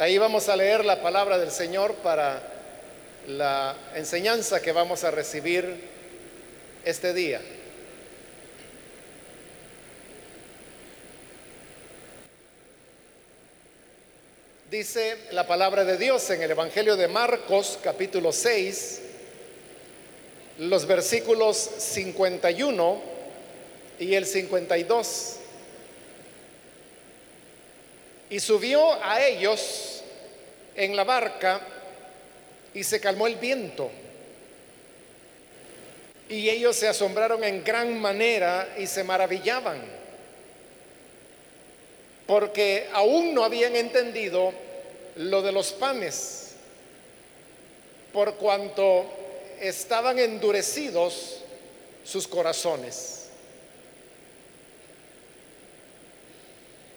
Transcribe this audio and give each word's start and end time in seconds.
Ahí 0.00 0.16
vamos 0.16 0.48
a 0.48 0.56
leer 0.56 0.82
la 0.82 1.02
palabra 1.02 1.36
del 1.36 1.50
Señor 1.50 1.94
para 1.96 2.42
la 3.26 3.76
enseñanza 3.94 4.62
que 4.62 4.72
vamos 4.72 5.04
a 5.04 5.10
recibir 5.10 5.76
este 6.86 7.12
día. 7.12 7.42
Dice 14.70 15.18
la 15.32 15.46
palabra 15.46 15.84
de 15.84 15.98
Dios 15.98 16.30
en 16.30 16.40
el 16.40 16.52
Evangelio 16.52 16.96
de 16.96 17.06
Marcos 17.06 17.78
capítulo 17.82 18.32
6, 18.32 19.02
los 20.60 20.86
versículos 20.86 21.58
51 21.58 23.02
y 23.98 24.14
el 24.14 24.24
52. 24.24 25.36
Y 28.30 28.38
subió 28.38 28.94
a 29.04 29.20
ellos 29.26 29.89
en 30.74 30.96
la 30.96 31.04
barca 31.04 31.60
y 32.74 32.84
se 32.84 33.00
calmó 33.00 33.26
el 33.26 33.36
viento. 33.36 33.90
Y 36.28 36.48
ellos 36.48 36.76
se 36.76 36.88
asombraron 36.88 37.42
en 37.42 37.64
gran 37.64 38.00
manera 38.00 38.74
y 38.78 38.86
se 38.86 39.02
maravillaban, 39.02 39.80
porque 42.26 42.88
aún 42.92 43.34
no 43.34 43.44
habían 43.44 43.74
entendido 43.74 44.52
lo 45.16 45.42
de 45.42 45.50
los 45.50 45.72
panes, 45.72 46.52
por 48.12 48.36
cuanto 48.36 49.06
estaban 49.60 50.20
endurecidos 50.20 51.40
sus 52.04 52.28
corazones. 52.28 53.26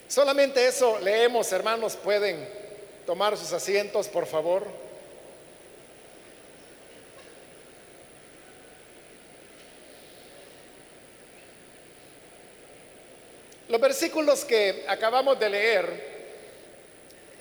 Solamente 0.08 0.68
eso 0.68 1.00
leemos, 1.00 1.52
hermanos, 1.52 1.96
pueden 1.96 2.48
tomar 3.06 3.38
sus 3.38 3.52
asientos, 3.54 4.08
por 4.08 4.26
favor. 4.26 4.66
Los 13.70 13.82
versículos 13.82 14.46
que 14.46 14.86
acabamos 14.88 15.40
de 15.40 15.50
leer 15.50 16.14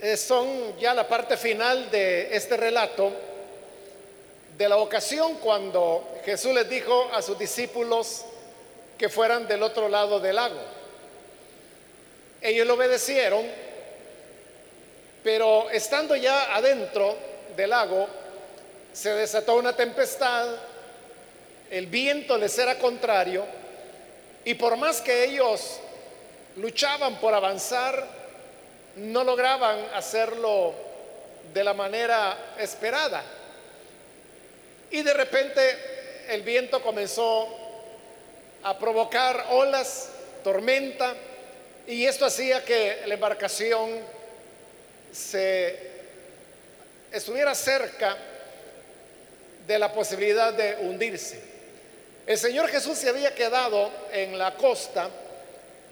eh, 0.01 0.17
son 0.17 0.79
ya 0.79 0.95
la 0.95 1.07
parte 1.07 1.37
final 1.37 1.91
de 1.91 2.35
este 2.35 2.57
relato 2.57 3.13
de 4.57 4.69
la 4.69 4.79
ocasión 4.79 5.37
cuando 5.37 6.17
Jesús 6.25 6.55
les 6.55 6.69
dijo 6.69 7.11
a 7.13 7.21
sus 7.21 7.39
discípulos 7.39 8.25
que 8.97 9.09
fueran 9.09 9.47
del 9.47 9.63
otro 9.63 9.89
lado 9.89 10.21
del 10.21 10.37
lago. 10.37 10.61
Ellos 12.41 12.67
lo 12.67 12.75
obedecieron, 12.75 13.47
pero 15.23 15.71
estando 15.71 16.17
ya 16.17 16.55
adentro 16.55 17.17
del 17.57 17.71
lago, 17.71 18.09
se 18.93 19.15
desató 19.15 19.57
una 19.57 19.75
tempestad, 19.75 20.49
el 21.71 21.87
viento 21.87 22.37
les 22.37 22.59
era 22.59 22.79
contrario, 22.79 23.45
y 24.45 24.55
por 24.55 24.77
más 24.77 25.01
que 25.01 25.25
ellos 25.25 25.79
luchaban 26.57 27.17
por 27.17 27.33
avanzar, 27.33 28.07
no 28.97 29.25
lograban 29.25 29.79
hacerlo 29.95 30.75
de 31.55 31.65
la 31.65 31.73
manera 31.73 32.55
esperada. 32.59 33.23
Y 34.91 35.03
de 35.03 35.15
repente 35.15 35.61
el 36.29 36.43
viento 36.43 36.83
comenzó 36.83 37.49
a 38.63 38.79
provocar 38.79 39.47
olas, 39.51 40.11
tormenta, 40.45 41.15
y 41.87 42.05
esto 42.05 42.27
hacía 42.27 42.65
que 42.65 43.03
la 43.07 43.15
embarcación 43.15 44.01
se 45.13 45.79
estuviera 47.13 47.55
cerca 47.55 48.17
de 49.67 49.79
la 49.79 49.93
posibilidad 49.93 50.53
de 50.53 50.77
hundirse. 50.81 51.41
El 52.27 52.39
Señor 52.39 52.69
Jesús 52.69 52.99
se 52.99 53.09
había 53.09 53.35
quedado 53.35 53.91
en 54.13 54.39
la 54.39 54.55
costa 54.57 55.11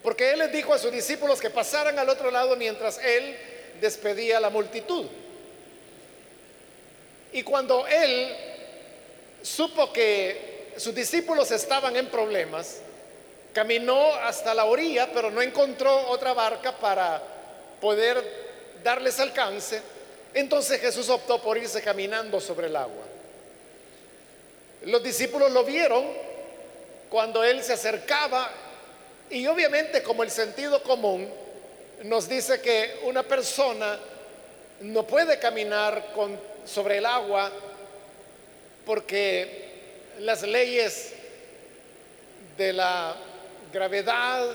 porque 0.02 0.32
Él 0.32 0.38
les 0.38 0.52
dijo 0.52 0.72
a 0.72 0.78
sus 0.78 0.90
discípulos 0.90 1.40
que 1.40 1.50
pasaran 1.50 1.98
al 1.98 2.08
otro 2.08 2.30
lado 2.30 2.56
mientras 2.56 2.98
Él 2.98 3.36
despedía 3.80 4.38
a 4.38 4.40
la 4.40 4.50
multitud. 4.50 5.06
Y 7.32 7.42
cuando 7.42 7.86
Él 7.86 8.34
supo 9.42 9.92
que 9.92 10.72
sus 10.76 10.94
discípulos 10.94 11.50
estaban 11.50 11.96
en 11.96 12.06
problemas, 12.06 12.80
Caminó 13.52 14.14
hasta 14.14 14.54
la 14.54 14.64
orilla, 14.64 15.08
pero 15.12 15.30
no 15.30 15.42
encontró 15.42 16.08
otra 16.08 16.32
barca 16.34 16.72
para 16.72 17.20
poder 17.80 18.49
darles 18.82 19.18
alcance. 19.20 19.80
Entonces 20.34 20.80
Jesús 20.80 21.08
optó 21.08 21.40
por 21.42 21.58
irse 21.58 21.82
caminando 21.82 22.40
sobre 22.40 22.68
el 22.68 22.76
agua. 22.76 23.04
Los 24.84 25.02
discípulos 25.02 25.50
lo 25.52 25.64
vieron 25.64 26.06
cuando 27.08 27.42
él 27.44 27.62
se 27.62 27.74
acercaba 27.74 28.50
y 29.28 29.46
obviamente 29.46 30.02
como 30.02 30.22
el 30.22 30.30
sentido 30.30 30.82
común 30.82 31.28
nos 32.04 32.28
dice 32.28 32.60
que 32.60 33.00
una 33.04 33.22
persona 33.22 33.98
no 34.80 35.06
puede 35.06 35.38
caminar 35.38 36.12
sobre 36.64 36.98
el 36.98 37.06
agua 37.06 37.50
porque 38.86 39.68
las 40.20 40.42
leyes 40.42 41.12
de 42.56 42.72
la 42.72 43.16
gravedad 43.72 44.46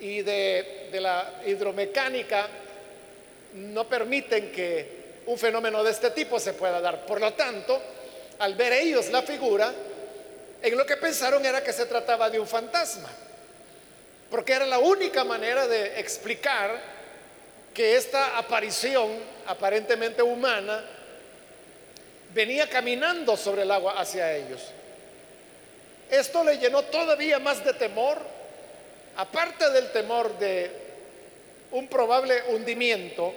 y 0.00 0.22
de, 0.22 0.88
la 0.92 1.42
hidromecánica 1.46 2.48
no 3.54 3.88
permiten 3.88 4.52
que 4.52 4.96
un 5.26 5.38
fenómeno 5.38 5.82
de 5.82 5.90
este 5.90 6.10
tipo 6.10 6.38
se 6.38 6.52
pueda 6.52 6.80
dar. 6.80 7.06
Por 7.06 7.20
lo 7.20 7.32
tanto, 7.34 7.80
al 8.38 8.54
ver 8.54 8.72
ellos 8.74 9.10
la 9.10 9.22
figura, 9.22 9.72
en 10.62 10.76
lo 10.76 10.86
que 10.86 10.96
pensaron 10.96 11.44
era 11.44 11.62
que 11.62 11.72
se 11.72 11.86
trataba 11.86 12.30
de 12.30 12.38
un 12.38 12.46
fantasma, 12.46 13.08
porque 14.30 14.52
era 14.52 14.66
la 14.66 14.78
única 14.78 15.24
manera 15.24 15.66
de 15.66 15.98
explicar 16.00 16.78
que 17.72 17.96
esta 17.96 18.38
aparición 18.38 19.10
aparentemente 19.46 20.22
humana 20.22 20.82
venía 22.32 22.68
caminando 22.68 23.36
sobre 23.36 23.62
el 23.62 23.70
agua 23.70 23.98
hacia 23.98 24.34
ellos. 24.34 24.60
Esto 26.10 26.44
le 26.44 26.58
llenó 26.58 26.82
todavía 26.82 27.38
más 27.38 27.64
de 27.64 27.72
temor, 27.74 28.18
aparte 29.16 29.70
del 29.70 29.90
temor 29.92 30.38
de 30.38 30.70
un 31.72 31.88
probable 31.88 32.42
hundimiento, 32.50 33.32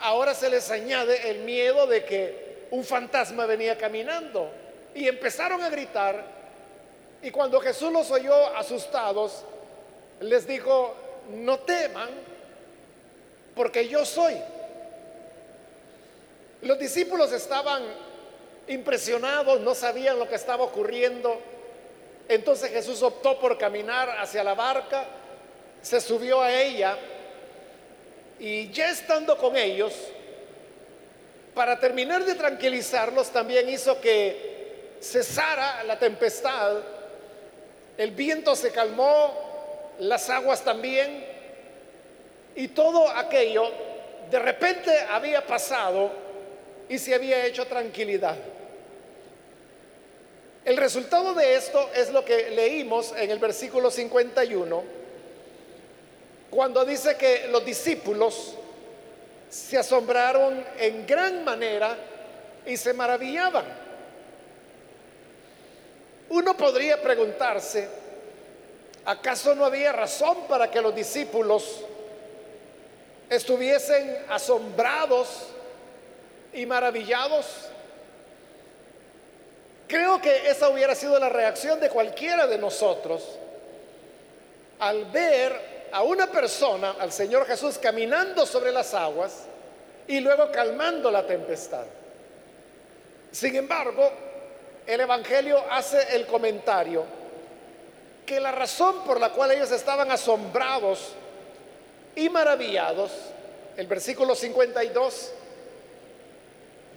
ahora 0.00 0.34
se 0.34 0.50
les 0.50 0.70
añade 0.70 1.30
el 1.30 1.38
miedo 1.40 1.86
de 1.86 2.04
que 2.04 2.66
un 2.70 2.84
fantasma 2.84 3.46
venía 3.46 3.76
caminando 3.76 4.50
y 4.94 5.08
empezaron 5.08 5.62
a 5.62 5.70
gritar 5.70 6.24
y 7.22 7.30
cuando 7.30 7.60
Jesús 7.60 7.92
los 7.92 8.10
oyó 8.10 8.34
asustados, 8.56 9.44
les 10.20 10.46
dijo, 10.46 10.94
no 11.30 11.60
teman, 11.60 12.10
porque 13.54 13.88
yo 13.88 14.04
soy. 14.04 14.34
Los 16.62 16.78
discípulos 16.78 17.30
estaban 17.32 17.82
impresionados, 18.66 19.60
no 19.60 19.74
sabían 19.74 20.18
lo 20.18 20.28
que 20.28 20.34
estaba 20.34 20.64
ocurriendo 20.64 21.40
entonces 22.28 22.70
Jesús 22.70 23.02
optó 23.02 23.38
por 23.38 23.58
caminar 23.58 24.10
hacia 24.18 24.44
la 24.44 24.54
barca, 24.54 25.04
se 25.80 26.00
subió 26.00 26.40
a 26.40 26.52
ella 26.52 26.96
y 28.38 28.70
ya 28.70 28.90
estando 28.90 29.36
con 29.36 29.56
ellos, 29.56 29.94
para 31.54 31.78
terminar 31.78 32.24
de 32.24 32.34
tranquilizarlos, 32.34 33.30
también 33.30 33.68
hizo 33.68 34.00
que 34.00 34.96
cesara 35.00 35.84
la 35.84 35.98
tempestad, 35.98 36.78
el 37.98 38.10
viento 38.12 38.56
se 38.56 38.70
calmó, 38.70 39.92
las 39.98 40.30
aguas 40.30 40.64
también, 40.64 41.24
y 42.56 42.68
todo 42.68 43.08
aquello 43.08 43.70
de 44.30 44.38
repente 44.38 44.98
había 45.10 45.46
pasado 45.46 46.10
y 46.88 46.98
se 46.98 47.14
había 47.14 47.44
hecho 47.44 47.66
tranquilidad. 47.66 48.36
El 50.64 50.76
resultado 50.76 51.34
de 51.34 51.56
esto 51.56 51.90
es 51.92 52.12
lo 52.12 52.24
que 52.24 52.50
leímos 52.50 53.12
en 53.16 53.30
el 53.30 53.40
versículo 53.40 53.90
51, 53.90 54.84
cuando 56.50 56.84
dice 56.84 57.16
que 57.16 57.48
los 57.48 57.64
discípulos 57.64 58.54
se 59.50 59.76
asombraron 59.76 60.64
en 60.78 61.04
gran 61.04 61.44
manera 61.44 61.96
y 62.64 62.76
se 62.76 62.92
maravillaban. 62.92 63.64
Uno 66.28 66.56
podría 66.56 67.02
preguntarse, 67.02 67.88
¿acaso 69.04 69.56
no 69.56 69.64
había 69.64 69.90
razón 69.90 70.46
para 70.48 70.70
que 70.70 70.80
los 70.80 70.94
discípulos 70.94 71.80
estuviesen 73.28 74.16
asombrados 74.28 75.48
y 76.52 76.66
maravillados? 76.66 77.71
Creo 79.92 80.22
que 80.22 80.48
esa 80.48 80.70
hubiera 80.70 80.94
sido 80.94 81.18
la 81.18 81.28
reacción 81.28 81.78
de 81.78 81.90
cualquiera 81.90 82.46
de 82.46 82.56
nosotros 82.56 83.22
al 84.78 85.04
ver 85.04 85.90
a 85.92 86.02
una 86.02 86.28
persona, 86.28 86.94
al 86.98 87.12
Señor 87.12 87.44
Jesús, 87.44 87.76
caminando 87.76 88.46
sobre 88.46 88.72
las 88.72 88.94
aguas 88.94 89.42
y 90.08 90.20
luego 90.20 90.50
calmando 90.50 91.10
la 91.10 91.26
tempestad. 91.26 91.84
Sin 93.32 93.54
embargo, 93.54 94.10
el 94.86 94.98
Evangelio 94.98 95.62
hace 95.70 96.16
el 96.16 96.24
comentario 96.24 97.04
que 98.24 98.40
la 98.40 98.50
razón 98.50 99.04
por 99.04 99.20
la 99.20 99.28
cual 99.28 99.50
ellos 99.50 99.72
estaban 99.72 100.10
asombrados 100.10 101.12
y 102.16 102.30
maravillados, 102.30 103.10
el 103.76 103.86
versículo 103.88 104.34
52, 104.34 105.32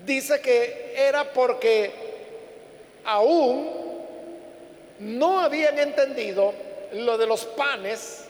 dice 0.05 0.39
que 0.39 0.93
era 0.95 1.33
porque 1.33 2.04
aún 3.05 3.69
no 4.99 5.39
habían 5.39 5.77
entendido 5.79 6.53
lo 6.93 7.17
de 7.17 7.27
los 7.27 7.45
panes 7.45 8.25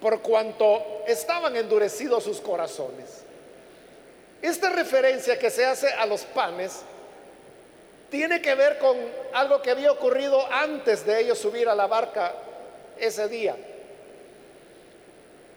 por 0.00 0.20
cuanto 0.20 1.02
estaban 1.06 1.56
endurecidos 1.56 2.24
sus 2.24 2.40
corazones. 2.40 3.22
Esta 4.42 4.70
referencia 4.70 5.38
que 5.38 5.50
se 5.50 5.64
hace 5.64 5.88
a 5.92 6.04
los 6.06 6.22
panes 6.22 6.82
tiene 8.10 8.40
que 8.42 8.54
ver 8.54 8.78
con 8.78 8.96
algo 9.32 9.62
que 9.62 9.70
había 9.70 9.90
ocurrido 9.90 10.46
antes 10.52 11.04
de 11.06 11.20
ellos 11.20 11.38
subir 11.38 11.68
a 11.68 11.74
la 11.74 11.86
barca 11.86 12.34
ese 12.98 13.28
día. 13.28 13.56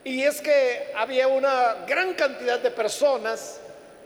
Y 0.04 0.24
es 0.24 0.40
que 0.40 0.92
había 0.96 1.28
una 1.28 1.84
gran 1.86 2.14
cantidad 2.14 2.60
de 2.60 2.72
personas, 2.72 3.60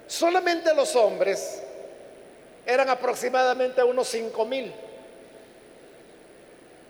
solamente 0.07 0.73
los 0.73 0.95
hombres, 0.95 1.61
eran 2.65 2.89
aproximadamente 2.89 3.83
unos 3.83 4.07
cinco 4.07 4.45
mil. 4.45 4.71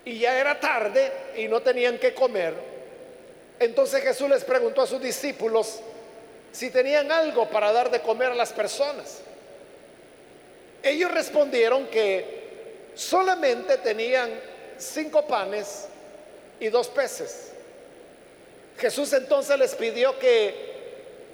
Y 0.04 0.18
ya 0.18 0.38
era 0.38 0.58
tarde 0.58 1.12
y 1.36 1.48
no 1.48 1.60
tenían 1.60 1.98
que 1.98 2.12
comer. 2.12 2.54
Entonces 3.58 4.02
Jesús 4.02 4.28
les 4.28 4.44
preguntó 4.44 4.82
a 4.82 4.86
sus 4.86 5.00
discípulos 5.00 5.80
si 6.50 6.70
tenían 6.70 7.10
algo 7.12 7.48
para 7.48 7.72
dar 7.72 7.90
de 7.90 8.00
comer 8.00 8.32
a 8.32 8.34
las 8.34 8.52
personas. 8.52 9.20
Ellos 10.82 11.10
respondieron 11.12 11.86
que 11.86 12.42
solamente 12.94 13.78
tenían 13.78 14.30
cinco 14.78 15.26
panes 15.26 15.86
y 16.58 16.68
dos 16.68 16.88
peces. 16.88 17.52
Jesús 18.78 19.12
entonces 19.12 19.56
les 19.58 19.74
pidió 19.76 20.18
que 20.18 20.72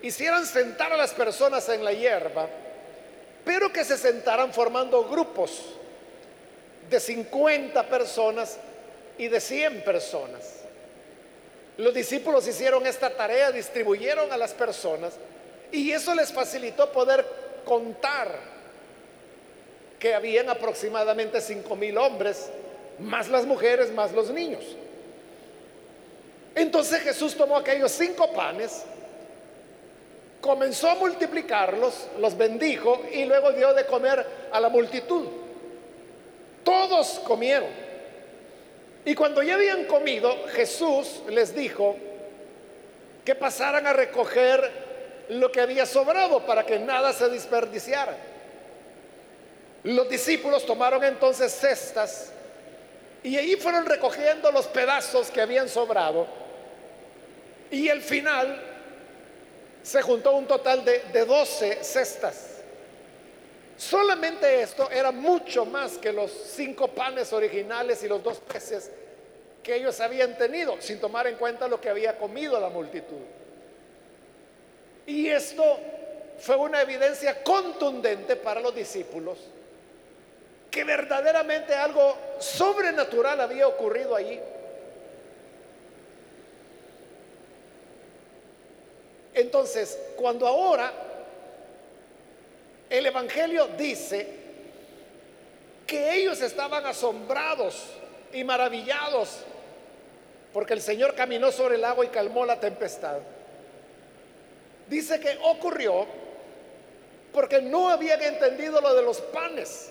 hicieran 0.02 0.44
sentar 0.46 0.92
a 0.92 0.96
las 0.96 1.12
personas 1.12 1.68
en 1.70 1.82
la 1.82 1.92
hierba, 1.92 2.48
pero 3.48 3.72
que 3.72 3.82
se 3.82 3.96
sentaran 3.96 4.52
formando 4.52 5.04
grupos 5.04 5.62
de 6.90 7.00
50 7.00 7.82
personas 7.88 8.58
y 9.16 9.28
de 9.28 9.40
100 9.40 9.84
personas. 9.84 10.42
Los 11.78 11.94
discípulos 11.94 12.46
hicieron 12.46 12.86
esta 12.86 13.08
tarea, 13.08 13.50
distribuyeron 13.50 14.30
a 14.30 14.36
las 14.36 14.52
personas 14.52 15.14
y 15.72 15.92
eso 15.92 16.14
les 16.14 16.30
facilitó 16.30 16.92
poder 16.92 17.24
contar 17.64 18.38
que 19.98 20.14
habían 20.14 20.50
aproximadamente 20.50 21.40
cinco 21.40 21.74
mil 21.74 21.96
hombres, 21.96 22.50
más 22.98 23.28
las 23.28 23.46
mujeres, 23.46 23.90
más 23.92 24.12
los 24.12 24.28
niños. 24.28 24.62
Entonces 26.54 27.00
Jesús 27.00 27.34
tomó 27.34 27.56
aquellos 27.56 27.92
cinco 27.92 28.30
panes, 28.30 28.82
comenzó 30.40 30.90
a 30.90 30.94
multiplicarlos, 30.94 32.08
los 32.18 32.36
bendijo 32.36 33.02
y 33.12 33.24
luego 33.24 33.52
dio 33.52 33.74
de 33.74 33.86
comer 33.86 34.24
a 34.52 34.60
la 34.60 34.68
multitud. 34.68 35.26
Todos 36.64 37.20
comieron. 37.20 37.68
Y 39.04 39.14
cuando 39.14 39.42
ya 39.42 39.54
habían 39.54 39.84
comido, 39.84 40.34
Jesús 40.48 41.22
les 41.28 41.54
dijo 41.54 41.96
que 43.24 43.34
pasaran 43.34 43.86
a 43.86 43.92
recoger 43.92 44.70
lo 45.30 45.50
que 45.52 45.60
había 45.60 45.86
sobrado 45.86 46.44
para 46.46 46.64
que 46.64 46.78
nada 46.78 47.12
se 47.12 47.28
desperdiciara. 47.28 48.16
Los 49.84 50.08
discípulos 50.08 50.66
tomaron 50.66 51.04
entonces 51.04 51.52
cestas 51.52 52.32
y 53.22 53.36
allí 53.36 53.56
fueron 53.56 53.86
recogiendo 53.86 54.50
los 54.50 54.66
pedazos 54.66 55.30
que 55.30 55.40
habían 55.40 55.68
sobrado. 55.68 56.26
Y 57.70 57.88
al 57.88 58.00
final 58.00 58.67
se 59.82 60.02
juntó 60.02 60.32
un 60.32 60.46
total 60.46 60.84
de, 60.84 61.00
de 61.12 61.24
12 61.24 61.82
cestas. 61.82 62.56
Solamente 63.76 64.60
esto 64.62 64.90
era 64.90 65.12
mucho 65.12 65.64
más 65.64 65.98
que 65.98 66.12
los 66.12 66.30
cinco 66.30 66.88
panes 66.88 67.32
originales 67.32 68.02
y 68.02 68.08
los 68.08 68.22
dos 68.22 68.38
peces 68.38 68.90
que 69.62 69.76
ellos 69.76 70.00
habían 70.00 70.36
tenido, 70.36 70.80
sin 70.80 70.98
tomar 70.98 71.26
en 71.26 71.36
cuenta 71.36 71.68
lo 71.68 71.80
que 71.80 71.88
había 71.88 72.18
comido 72.18 72.58
la 72.58 72.70
multitud. 72.70 73.20
Y 75.06 75.28
esto 75.28 75.62
fue 76.38 76.56
una 76.56 76.82
evidencia 76.82 77.42
contundente 77.42 78.36
para 78.36 78.60
los 78.60 78.74
discípulos 78.74 79.38
que 80.70 80.84
verdaderamente 80.84 81.74
algo 81.74 82.16
sobrenatural 82.38 83.40
había 83.40 83.66
ocurrido 83.66 84.14
allí. 84.14 84.38
Entonces, 89.38 89.96
cuando 90.16 90.48
ahora 90.48 90.92
el 92.90 93.06
Evangelio 93.06 93.68
dice 93.78 94.26
que 95.86 96.16
ellos 96.16 96.40
estaban 96.42 96.84
asombrados 96.84 97.84
y 98.32 98.42
maravillados 98.42 99.44
porque 100.52 100.72
el 100.72 100.80
Señor 100.80 101.14
caminó 101.14 101.52
sobre 101.52 101.76
el 101.76 101.84
agua 101.84 102.04
y 102.04 102.08
calmó 102.08 102.44
la 102.44 102.58
tempestad, 102.58 103.18
dice 104.88 105.20
que 105.20 105.38
ocurrió 105.44 106.04
porque 107.32 107.62
no 107.62 107.90
habían 107.90 108.20
entendido 108.20 108.80
lo 108.80 108.92
de 108.92 109.02
los 109.02 109.20
panes. 109.20 109.90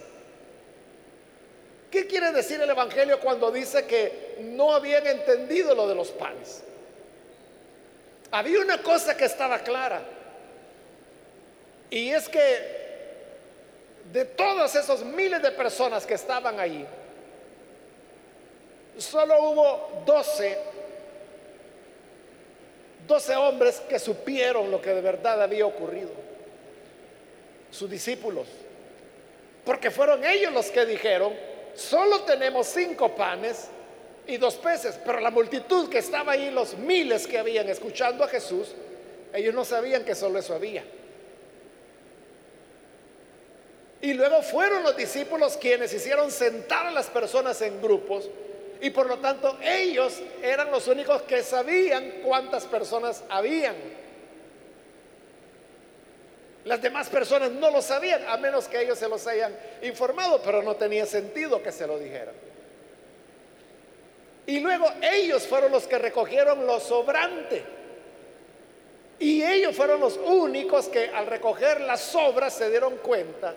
¿Qué 1.90 2.06
quiere 2.06 2.34
decir 2.34 2.60
el 2.60 2.70
Evangelio 2.70 3.22
cuando 3.22 3.50
dice 3.50 3.86
que 3.86 4.40
no 4.42 4.74
habían 4.74 5.08
entendido 5.08 5.74
lo 5.74 5.88
de 5.88 5.96
los 5.96 6.10
panes? 6.10 6.64
Había 8.32 8.60
una 8.60 8.82
cosa 8.82 9.16
que 9.16 9.26
estaba 9.26 9.60
clara. 9.60 10.02
Y 11.90 12.10
es 12.10 12.28
que 12.28 12.88
de 14.12 14.26
todos 14.26 14.76
esos 14.76 15.04
miles 15.04 15.42
de 15.42 15.52
personas 15.52 16.06
que 16.06 16.14
estaban 16.14 16.60
ahí, 16.60 16.86
solo 18.98 19.42
hubo 19.50 20.04
12, 20.06 20.58
12 23.08 23.36
hombres 23.36 23.82
que 23.88 24.00
supieron 24.00 24.72
lo 24.72 24.82
que 24.82 24.90
de 24.90 25.02
verdad 25.02 25.42
había 25.42 25.66
ocurrido. 25.66 26.10
Sus 27.72 27.90
discípulos. 27.90 28.48
Porque 29.66 29.92
fueron 29.92 30.24
ellos 30.24 30.54
los 30.54 30.68
que 30.68 30.86
dijeron, 30.86 31.34
solo 31.76 32.24
tenemos 32.24 32.68
cinco 32.68 33.16
panes 33.16 33.68
y 34.28 34.38
dos 34.38 34.56
peces, 34.56 35.00
pero 35.06 35.20
la 35.20 35.32
multitud 35.32 35.90
que 35.90 36.00
estaba 36.00 36.34
ahí, 36.34 36.52
los 36.52 36.78
miles 36.78 37.26
que 37.28 37.40
habían 37.40 37.70
escuchando 37.70 38.24
a 38.24 38.28
Jesús, 38.28 38.74
ellos 39.34 39.54
no 39.54 39.64
sabían 39.64 40.04
que 40.04 40.16
solo 40.16 40.40
eso 40.40 40.54
había. 40.54 40.84
Y 44.02 44.14
luego 44.14 44.42
fueron 44.42 44.84
los 44.84 44.96
discípulos 44.96 45.58
quienes 45.58 45.94
hicieron 45.94 46.30
sentar 46.30 46.86
a 46.86 46.92
las 46.92 47.08
personas 47.08 47.62
en 47.62 47.82
grupos 47.82 48.30
y 48.80 48.92
por 48.92 49.08
lo 49.08 49.18
tanto 49.18 49.58
ellos 49.62 50.22
eran 50.44 50.70
los 50.70 50.88
únicos 50.88 51.24
que 51.24 51.42
sabían 51.42 52.22
cuántas 52.24 52.66
personas 52.66 53.24
habían. 53.30 53.76
Las 56.66 56.82
demás 56.82 57.08
personas 57.08 57.52
no 57.52 57.72
lo 57.72 57.82
sabían, 57.82 58.28
a 58.28 58.38
menos 58.38 58.68
que 58.68 58.82
ellos 58.82 59.00
se 59.00 59.08
los 59.08 59.26
hayan 59.26 59.58
informado, 59.82 60.42
pero 60.44 60.62
no 60.62 60.76
tenía 60.76 61.06
sentido 61.06 61.64
que 61.64 61.72
se 61.72 61.88
lo 61.88 61.98
dijeran. 61.98 62.36
Y 64.48 64.60
luego 64.60 64.92
ellos 65.02 65.46
fueron 65.46 65.72
los 65.72 65.86
que 65.88 66.00
recogieron 66.00 66.66
lo 66.66 66.80
sobrante. 66.80 67.64
Y 69.20 69.44
ellos 69.44 69.76
fueron 69.76 70.00
los 70.00 70.18
únicos 70.18 70.88
que 70.88 71.10
al 71.10 71.28
recoger 71.28 71.82
las 71.82 72.02
sobras 72.02 72.54
se 72.54 72.70
dieron 72.70 72.98
cuenta 72.98 73.54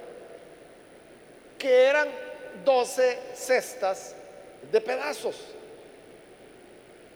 que 1.58 1.84
eran 1.84 2.08
12 2.64 3.18
cestas 3.34 4.14
de 4.70 4.80
pedazos. 4.80 5.36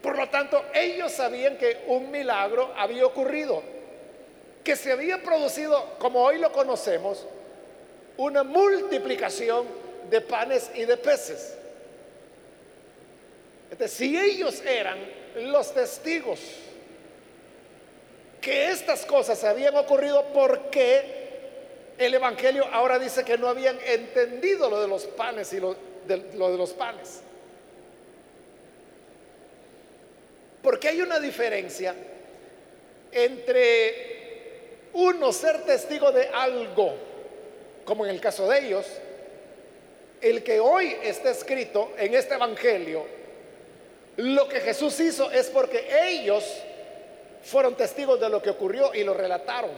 Por 0.01 0.17
lo 0.17 0.29
tanto, 0.29 0.63
ellos 0.73 1.11
sabían 1.11 1.57
que 1.57 1.83
un 1.87 2.11
milagro 2.11 2.73
había 2.77 3.05
ocurrido 3.05 3.61
que 4.63 4.75
se 4.75 4.91
había 4.91 5.21
producido, 5.21 5.95
como 5.99 6.21
hoy 6.21 6.39
lo 6.39 6.51
conocemos, 6.51 7.25
una 8.17 8.43
multiplicación 8.43 9.67
de 10.09 10.21
panes 10.21 10.71
y 10.73 10.85
de 10.85 10.97
peces. 10.97 11.55
Si 13.87 14.17
ellos 14.17 14.61
eran 14.65 14.97
los 15.35 15.73
testigos 15.73 16.39
que 18.41 18.69
estas 18.69 19.05
cosas 19.05 19.43
habían 19.43 19.75
ocurrido, 19.75 20.23
¿por 20.33 20.69
qué 20.69 21.25
el 21.97 22.13
Evangelio 22.13 22.65
ahora 22.71 22.99
dice 22.99 23.23
que 23.23 23.37
no 23.37 23.47
habían 23.47 23.79
entendido 23.85 24.69
lo 24.69 24.81
de 24.81 24.87
los 24.87 25.05
panes 25.05 25.51
y 25.53 25.59
lo 25.59 25.75
de, 26.07 26.17
lo 26.35 26.51
de 26.51 26.57
los 26.57 26.73
panes? 26.73 27.21
Porque 30.61 30.89
hay 30.89 31.01
una 31.01 31.19
diferencia 31.19 31.95
entre 33.11 34.15
uno 34.93 35.31
ser 35.33 35.63
testigo 35.63 36.11
de 36.11 36.27
algo, 36.27 36.93
como 37.83 38.05
en 38.05 38.11
el 38.11 38.21
caso 38.21 38.47
de 38.47 38.67
ellos, 38.67 38.85
el 40.21 40.43
que 40.43 40.59
hoy 40.59 40.95
está 41.03 41.31
escrito 41.31 41.93
en 41.97 42.13
este 42.13 42.35
Evangelio, 42.35 43.05
lo 44.17 44.47
que 44.47 44.61
Jesús 44.61 44.99
hizo 44.99 45.29
es 45.31 45.47
porque 45.47 45.87
ellos 46.07 46.43
fueron 47.43 47.75
testigos 47.75 48.19
de 48.19 48.29
lo 48.29 48.41
que 48.41 48.49
ocurrió 48.49 48.93
y 48.93 49.03
lo 49.03 49.13
relataron. 49.13 49.71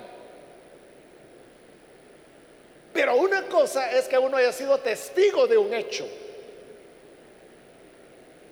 Pero 2.93 3.15
una 3.17 3.43
cosa 3.47 3.91
es 3.91 4.07
que 4.07 4.17
uno 4.17 4.37
haya 4.37 4.51
sido 4.51 4.79
testigo 4.79 5.47
de 5.47 5.57
un 5.57 5.73
hecho. 5.73 6.07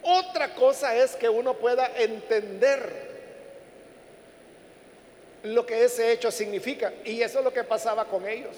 Otra 0.03 0.53
cosa 0.53 0.95
es 0.95 1.15
que 1.15 1.27
uno 1.27 1.55
pueda 1.55 1.91
entender 1.97 3.05
lo 5.43 5.65
que 5.65 5.83
ese 5.83 6.11
hecho 6.11 6.31
significa. 6.31 6.93
Y 7.03 7.21
eso 7.21 7.39
es 7.39 7.45
lo 7.45 7.53
que 7.53 7.63
pasaba 7.63 8.05
con 8.05 8.27
ellos. 8.27 8.55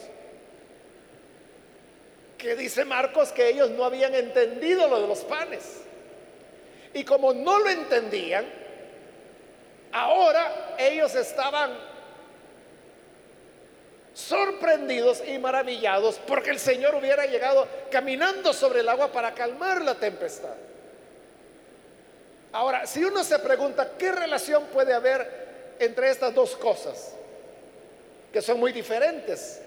Que 2.37 2.55
dice 2.55 2.83
Marcos 2.83 3.31
que 3.31 3.47
ellos 3.47 3.69
no 3.71 3.85
habían 3.85 4.13
entendido 4.13 4.87
lo 4.87 5.01
de 5.01 5.07
los 5.07 5.19
panes. 5.19 5.86
Y 6.93 7.03
como 7.03 7.33
no 7.33 7.59
lo 7.59 7.69
entendían, 7.69 8.45
ahora 9.91 10.75
ellos 10.77 11.13
estaban 11.15 11.71
sorprendidos 14.13 15.21
y 15.27 15.37
maravillados 15.37 16.19
porque 16.25 16.49
el 16.49 16.59
Señor 16.59 16.95
hubiera 16.95 17.25
llegado 17.27 17.67
caminando 17.91 18.51
sobre 18.51 18.79
el 18.79 18.89
agua 18.89 19.11
para 19.11 19.33
calmar 19.33 19.81
la 19.83 19.95
tempestad. 19.95 20.55
Ahora, 22.51 22.87
si 22.87 23.03
uno 23.03 23.23
se 23.23 23.37
pregunta 23.39 23.91
qué 23.97 24.11
relación 24.11 24.65
puede 24.73 24.93
haber 24.93 25.75
entre 25.79 26.09
estas 26.09 26.33
dos 26.33 26.55
cosas, 26.55 27.13
que 28.31 28.41
son 28.41 28.59
muy 28.59 28.71
diferentes. 28.71 29.61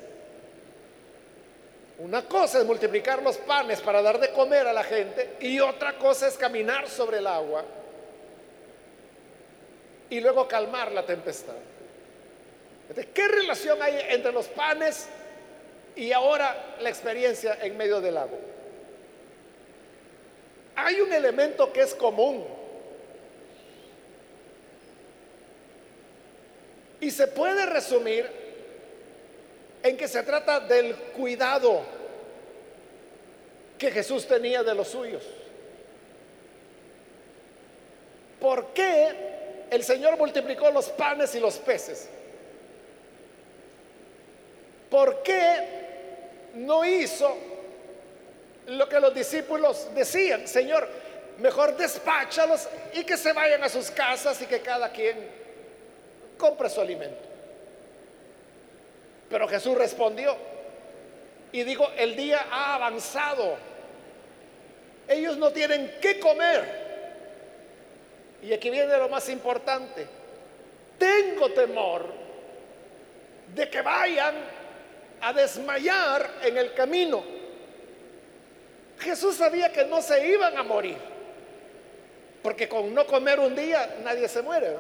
Una 2.01 2.23
cosa 2.27 2.61
es 2.61 2.65
multiplicar 2.65 3.23
los 3.23 3.37
panes 3.37 3.81
para 3.81 4.01
dar 4.01 4.19
de 4.19 4.31
comer 4.31 4.67
a 4.67 4.73
la 4.73 4.83
gente 4.85 5.37
y 5.41 5.61
otra 5.61 5.99
cosa 5.99 6.29
es 6.29 6.37
caminar 6.37 6.89
sobre 6.89 7.19
el 7.19 7.27
agua 7.27 7.65
y 10.09 10.19
luego 10.21 10.49
calmar 10.49 10.93
la 10.93 11.05
tempestad. 11.05 11.55
¿Qué 13.15 13.29
relación 13.29 13.81
hay 13.83 13.99
entre 14.09 14.33
los 14.33 14.47
panes 14.49 15.09
y 15.95 16.11
ahora 16.13 16.77
la 16.81 16.89
experiencia 16.89 17.59
en 17.61 17.77
medio 17.77 18.01
del 18.01 18.15
lago? 18.15 18.39
Hay 20.77 21.01
un 21.03 21.13
elemento 21.13 21.71
que 21.71 21.83
es 21.83 21.95
común 21.95 22.47
Y 27.01 27.11
se 27.11 27.27
puede 27.27 27.65
resumir 27.67 28.31
en 29.83 29.97
que 29.97 30.09
se 30.09 30.23
trata 30.23 30.61
del 30.61 30.95
cuidado 30.95 31.83
que 33.79 33.91
Jesús 33.91 34.27
tenía 34.27 34.63
de 34.63 34.75
los 34.75 34.89
suyos. 34.89 35.25
¿Por 38.39 38.69
qué 38.75 39.67
el 39.71 39.83
Señor 39.85 40.19
multiplicó 40.19 40.71
los 40.71 40.91
panes 40.91 41.35
y 41.35 41.41
los 41.41 41.57
peces? 41.57 42.09
¿Por 44.91 45.23
qué 45.23 46.51
no 46.55 46.85
hizo 46.85 47.37
lo 48.67 48.89
que 48.89 49.01
los 49.01 49.15
discípulos 49.15 49.89
decían? 49.95 50.47
Señor, 50.47 50.89
mejor 51.39 51.77
despáchalos 51.77 52.69
y 52.93 53.05
que 53.05 53.17
se 53.17 53.33
vayan 53.33 53.63
a 53.65 53.69
sus 53.69 53.91
casas 53.91 54.41
y 54.43 54.47
que 54.47 54.61
cada 54.61 54.91
quien 54.91 55.17
compra 56.37 56.69
su 56.69 56.81
alimento. 56.81 57.30
Pero 59.31 59.47
Jesús 59.47 59.79
respondió 59.79 60.37
y 61.53 61.63
dijo, 61.63 61.89
el 61.97 62.17
día 62.17 62.47
ha 62.51 62.75
avanzado. 62.75 63.57
Ellos 65.09 65.37
no 65.37 65.53
tienen 65.53 65.99
qué 66.01 66.19
comer. 66.19 66.91
Y 68.43 68.53
aquí 68.53 68.71
viene 68.71 68.97
lo 68.97 69.09
más 69.09 69.29
importante. 69.29 70.07
Tengo 70.99 71.51
temor 71.53 72.07
de 73.55 73.71
que 73.71 73.83
vayan 73.83 74.35
a 75.21 75.33
desmayar 75.33 76.29
en 76.43 76.59
el 76.59 76.75
camino. 76.75 77.23
Jesús 78.99 79.37
sabía 79.37 79.73
que 79.73 79.85
no 79.85 80.03
se 80.03 80.27
iban 80.27 80.57
a 80.59 80.63
morir. 80.65 80.97
Porque 82.43 82.69
con 82.69 82.93
no 82.95 83.07
comer 83.07 83.39
un 83.39 83.55
día 83.55 83.97
nadie 84.03 84.29
se 84.29 84.43
muere. 84.43 84.77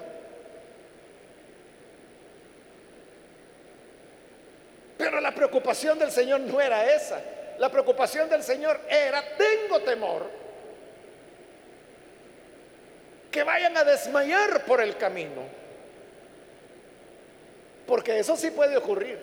Pero 5.01 5.19
la 5.19 5.35
preocupación 5.35 5.99
del 5.99 6.11
Señor 6.11 6.41
no 6.41 6.61
era 6.61 6.95
esa. 6.95 7.23
La 7.59 7.71
preocupación 7.71 8.29
del 8.29 8.43
Señor 8.43 8.79
era, 8.87 9.25
tengo 9.35 9.81
temor 9.81 10.31
que 13.31 13.43
vayan 13.43 13.75
a 13.79 13.85
desmayar 13.85 14.63
por 14.67 14.83
el 14.83 14.99
camino. 14.99 15.43
Porque 17.87 18.19
eso 18.19 18.37
sí 18.37 18.51
puede 18.51 18.77
ocurrir. 18.77 19.19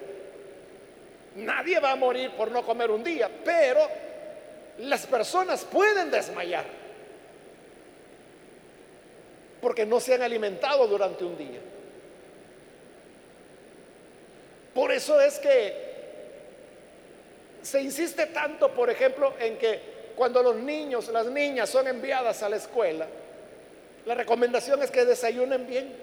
Nadie 1.35 1.79
va 1.79 1.91
a 1.91 1.95
morir 1.95 2.31
por 2.31 2.49
no 2.49 2.65
comer 2.65 2.89
un 2.89 3.03
día, 3.03 3.29
pero 3.45 3.87
las 4.79 5.05
personas 5.05 5.63
pueden 5.63 6.09
desmayar 6.09 6.65
porque 9.61 9.85
no 9.85 9.99
se 9.99 10.15
han 10.15 10.23
alimentado 10.23 10.87
durante 10.87 11.23
un 11.23 11.37
día. 11.37 11.59
Por 14.73 14.86
eso 14.97 15.19
es 15.21 15.39
que 15.39 15.87
se 17.61 17.81
insiste 17.81 18.27
tanto, 18.27 18.73
por 18.73 18.89
ejemplo, 18.89 19.33
en 19.39 19.57
que 19.57 19.79
cuando 20.15 20.41
los 20.41 20.55
niños, 20.55 21.07
las 21.09 21.27
niñas 21.27 21.69
son 21.69 21.87
enviadas 21.87 22.43
a 22.43 22.49
la 22.49 22.57
escuela, 22.57 23.07
la 24.05 24.15
recomendación 24.15 24.81
es 24.81 24.91
que 24.91 25.05
desayunen 25.05 25.67
bien. 25.67 25.93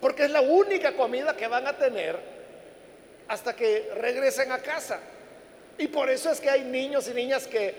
Porque 0.00 0.24
es 0.24 0.30
la 0.30 0.40
única 0.40 0.94
comida 0.94 1.36
que 1.36 1.46
van 1.46 1.66
a 1.66 1.76
tener 1.76 2.16
hasta 3.28 3.54
que 3.54 3.90
regresen 3.96 4.50
a 4.52 4.58
casa. 4.58 4.98
Y 5.76 5.88
por 5.88 6.08
eso 6.08 6.30
es 6.30 6.40
que 6.40 6.48
hay 6.48 6.62
niños 6.62 7.08
y 7.08 7.14
niñas 7.14 7.46
que 7.46 7.74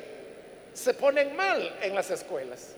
se 0.74 0.94
ponen 0.94 1.36
mal 1.36 1.78
en 1.82 1.96
las 1.96 2.12
escuelas. 2.12 2.76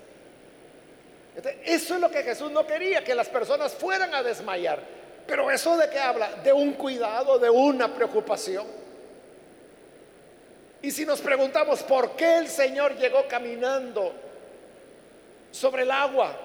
Eso 1.65 1.95
es 1.95 2.01
lo 2.01 2.11
que 2.11 2.23
Jesús 2.23 2.51
no 2.51 2.65
quería, 2.65 3.03
que 3.03 3.15
las 3.15 3.27
personas 3.27 3.73
fueran 3.73 4.13
a 4.13 4.21
desmayar. 4.21 4.79
Pero 5.25 5.49
eso 5.49 5.75
de 5.77 5.89
qué 5.89 5.99
habla? 5.99 6.35
De 6.43 6.53
un 6.53 6.73
cuidado, 6.73 7.39
de 7.39 7.49
una 7.49 7.93
preocupación. 7.93 8.65
Y 10.81 10.91
si 10.91 11.05
nos 11.05 11.21
preguntamos 11.21 11.81
por 11.83 12.15
qué 12.15 12.37
el 12.37 12.49
Señor 12.49 12.95
llegó 12.97 13.25
caminando 13.27 14.13
sobre 15.51 15.83
el 15.83 15.91
agua, 15.91 16.35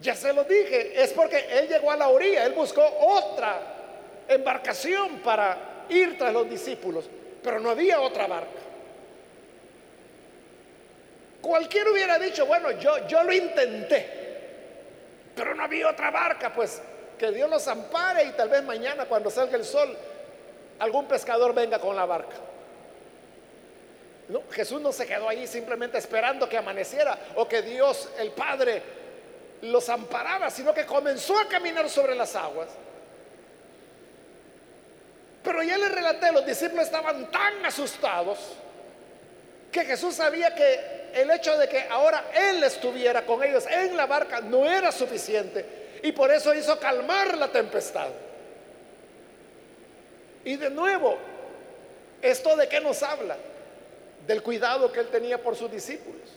ya 0.00 0.14
se 0.14 0.32
lo 0.32 0.44
dije, 0.44 1.02
es 1.02 1.12
porque 1.12 1.46
Él 1.50 1.68
llegó 1.68 1.90
a 1.90 1.96
la 1.96 2.08
orilla, 2.08 2.44
Él 2.44 2.52
buscó 2.52 2.82
otra 3.00 3.58
embarcación 4.28 5.20
para 5.20 5.86
ir 5.88 6.18
tras 6.18 6.32
los 6.32 6.48
discípulos, 6.48 7.06
pero 7.42 7.58
no 7.58 7.70
había 7.70 8.00
otra 8.00 8.26
barca. 8.26 8.63
Cualquiera 11.44 11.90
hubiera 11.90 12.18
dicho, 12.18 12.46
bueno, 12.46 12.70
yo, 12.70 13.06
yo 13.06 13.22
lo 13.22 13.30
intenté, 13.30 14.08
pero 15.36 15.54
no 15.54 15.64
había 15.64 15.90
otra 15.90 16.10
barca, 16.10 16.50
pues 16.50 16.80
que 17.18 17.30
Dios 17.32 17.50
los 17.50 17.68
ampare 17.68 18.24
y 18.24 18.30
tal 18.30 18.48
vez 18.48 18.62
mañana 18.62 19.04
cuando 19.04 19.30
salga 19.30 19.58
el 19.58 19.64
sol 19.66 19.94
algún 20.78 21.06
pescador 21.06 21.52
venga 21.52 21.78
con 21.78 21.94
la 21.94 22.06
barca. 22.06 22.36
Jesús 24.52 24.80
no 24.80 24.90
se 24.90 25.06
quedó 25.06 25.28
ahí 25.28 25.46
simplemente 25.46 25.98
esperando 25.98 26.48
que 26.48 26.56
amaneciera 26.56 27.18
o 27.34 27.46
que 27.46 27.60
Dios, 27.60 28.08
el 28.18 28.30
Padre, 28.30 28.82
los 29.60 29.86
amparara, 29.90 30.48
sino 30.48 30.72
que 30.72 30.86
comenzó 30.86 31.38
a 31.38 31.46
caminar 31.46 31.90
sobre 31.90 32.14
las 32.14 32.34
aguas. 32.36 32.68
Pero 35.42 35.62
ya 35.62 35.76
le 35.76 35.90
relaté, 35.90 36.32
los 36.32 36.46
discípulos 36.46 36.86
estaban 36.86 37.30
tan 37.30 37.66
asustados 37.66 38.38
que 39.70 39.84
Jesús 39.84 40.14
sabía 40.14 40.54
que 40.54 41.03
el 41.14 41.30
hecho 41.30 41.56
de 41.56 41.68
que 41.68 41.86
ahora 41.88 42.24
Él 42.34 42.62
estuviera 42.64 43.24
con 43.24 43.42
ellos 43.42 43.64
en 43.70 43.96
la 43.96 44.06
barca 44.06 44.40
no 44.40 44.68
era 44.68 44.90
suficiente 44.92 45.64
y 46.02 46.12
por 46.12 46.30
eso 46.30 46.54
hizo 46.54 46.78
calmar 46.78 47.38
la 47.38 47.48
tempestad. 47.48 48.08
Y 50.44 50.56
de 50.56 50.70
nuevo, 50.70 51.16
¿esto 52.20 52.56
de 52.56 52.68
qué 52.68 52.80
nos 52.80 53.02
habla? 53.02 53.36
Del 54.26 54.42
cuidado 54.42 54.92
que 54.92 55.00
Él 55.00 55.08
tenía 55.08 55.38
por 55.42 55.56
sus 55.56 55.70
discípulos. 55.70 56.28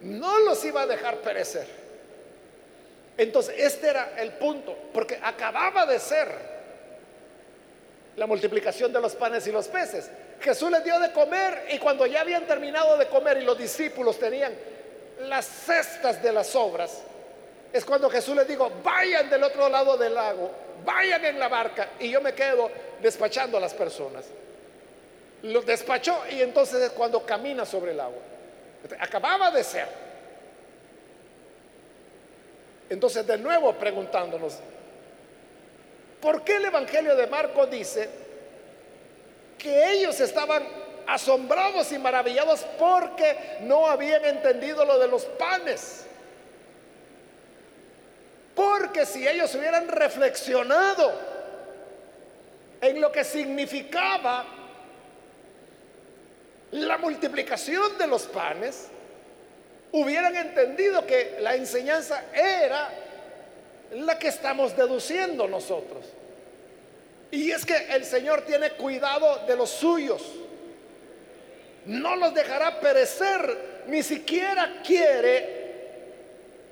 No 0.00 0.40
los 0.40 0.62
iba 0.64 0.82
a 0.82 0.86
dejar 0.86 1.16
perecer. 1.18 1.66
Entonces, 3.16 3.54
este 3.58 3.88
era 3.88 4.12
el 4.18 4.32
punto, 4.32 4.76
porque 4.92 5.18
acababa 5.22 5.86
de 5.86 5.98
ser 5.98 6.28
la 8.16 8.26
multiplicación 8.26 8.92
de 8.92 9.00
los 9.00 9.14
panes 9.14 9.46
y 9.46 9.52
los 9.52 9.68
peces. 9.68 10.10
Jesús 10.40 10.70
les 10.70 10.84
dio 10.84 10.98
de 11.00 11.12
comer 11.12 11.66
y 11.70 11.78
cuando 11.78 12.06
ya 12.06 12.20
habían 12.20 12.46
terminado 12.46 12.96
de 12.96 13.06
comer 13.06 13.38
y 13.38 13.44
los 13.44 13.58
discípulos 13.58 14.18
tenían 14.18 14.52
las 15.20 15.46
cestas 15.46 16.22
de 16.22 16.32
las 16.32 16.54
obras, 16.54 17.02
es 17.72 17.84
cuando 17.84 18.08
Jesús 18.08 18.36
les 18.36 18.46
dijo, 18.46 18.70
vayan 18.82 19.28
del 19.28 19.42
otro 19.42 19.68
lado 19.68 19.96
del 19.96 20.14
lago, 20.14 20.50
vayan 20.84 21.24
en 21.24 21.38
la 21.38 21.48
barca 21.48 21.90
y 21.98 22.10
yo 22.10 22.20
me 22.20 22.34
quedo 22.34 22.70
despachando 23.00 23.56
a 23.56 23.60
las 23.60 23.74
personas. 23.74 24.24
Los 25.42 25.66
despachó 25.66 26.22
y 26.30 26.40
entonces 26.42 26.82
es 26.82 26.90
cuando 26.90 27.24
camina 27.24 27.64
sobre 27.64 27.92
el 27.92 28.00
agua. 28.00 28.22
Acababa 29.00 29.50
de 29.50 29.64
ser. 29.64 29.88
Entonces 32.88 33.26
de 33.26 33.36
nuevo 33.38 33.72
preguntándonos, 33.74 34.58
¿por 36.20 36.42
qué 36.42 36.56
el 36.56 36.66
Evangelio 36.66 37.16
de 37.16 37.26
Marcos 37.26 37.70
dice 37.70 38.25
que 39.66 39.92
ellos 39.94 40.20
estaban 40.20 40.62
asombrados 41.08 41.90
y 41.90 41.98
maravillados 41.98 42.64
porque 42.78 43.58
no 43.62 43.88
habían 43.88 44.24
entendido 44.24 44.84
lo 44.84 44.96
de 45.00 45.08
los 45.08 45.24
panes? 45.24 46.06
Porque 48.54 49.04
si 49.04 49.26
ellos 49.26 49.52
hubieran 49.56 49.88
reflexionado 49.88 51.12
en 52.80 53.00
lo 53.00 53.10
que 53.10 53.24
significaba 53.24 54.44
la 56.70 56.98
multiplicación 56.98 57.98
de 57.98 58.06
los 58.06 58.22
panes, 58.22 58.86
hubieran 59.90 60.36
entendido 60.36 61.04
que 61.04 61.38
la 61.40 61.56
enseñanza 61.56 62.22
era 62.32 62.88
la 63.94 64.16
que 64.16 64.28
estamos 64.28 64.76
deduciendo 64.76 65.48
nosotros. 65.48 66.04
Y 67.30 67.50
es 67.50 67.64
que 67.64 67.76
el 67.90 68.04
Señor 68.04 68.42
tiene 68.42 68.70
cuidado 68.72 69.46
de 69.46 69.56
los 69.56 69.70
suyos. 69.70 70.22
No 71.86 72.16
los 72.16 72.34
dejará 72.34 72.80
perecer, 72.80 73.84
ni 73.86 74.02
siquiera 74.02 74.80
quiere 74.84 75.56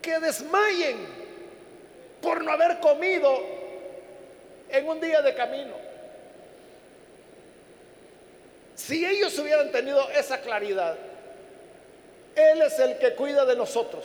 que 0.00 0.18
desmayen 0.18 0.96
por 2.20 2.44
no 2.44 2.52
haber 2.52 2.80
comido 2.80 3.40
en 4.68 4.88
un 4.88 5.00
día 5.00 5.22
de 5.22 5.34
camino. 5.34 5.72
Si 8.74 9.04
ellos 9.04 9.38
hubieran 9.38 9.70
tenido 9.70 10.08
esa 10.10 10.40
claridad, 10.40 10.96
Él 12.34 12.62
es 12.62 12.78
el 12.78 12.98
que 12.98 13.14
cuida 13.14 13.44
de 13.44 13.56
nosotros. 13.56 14.04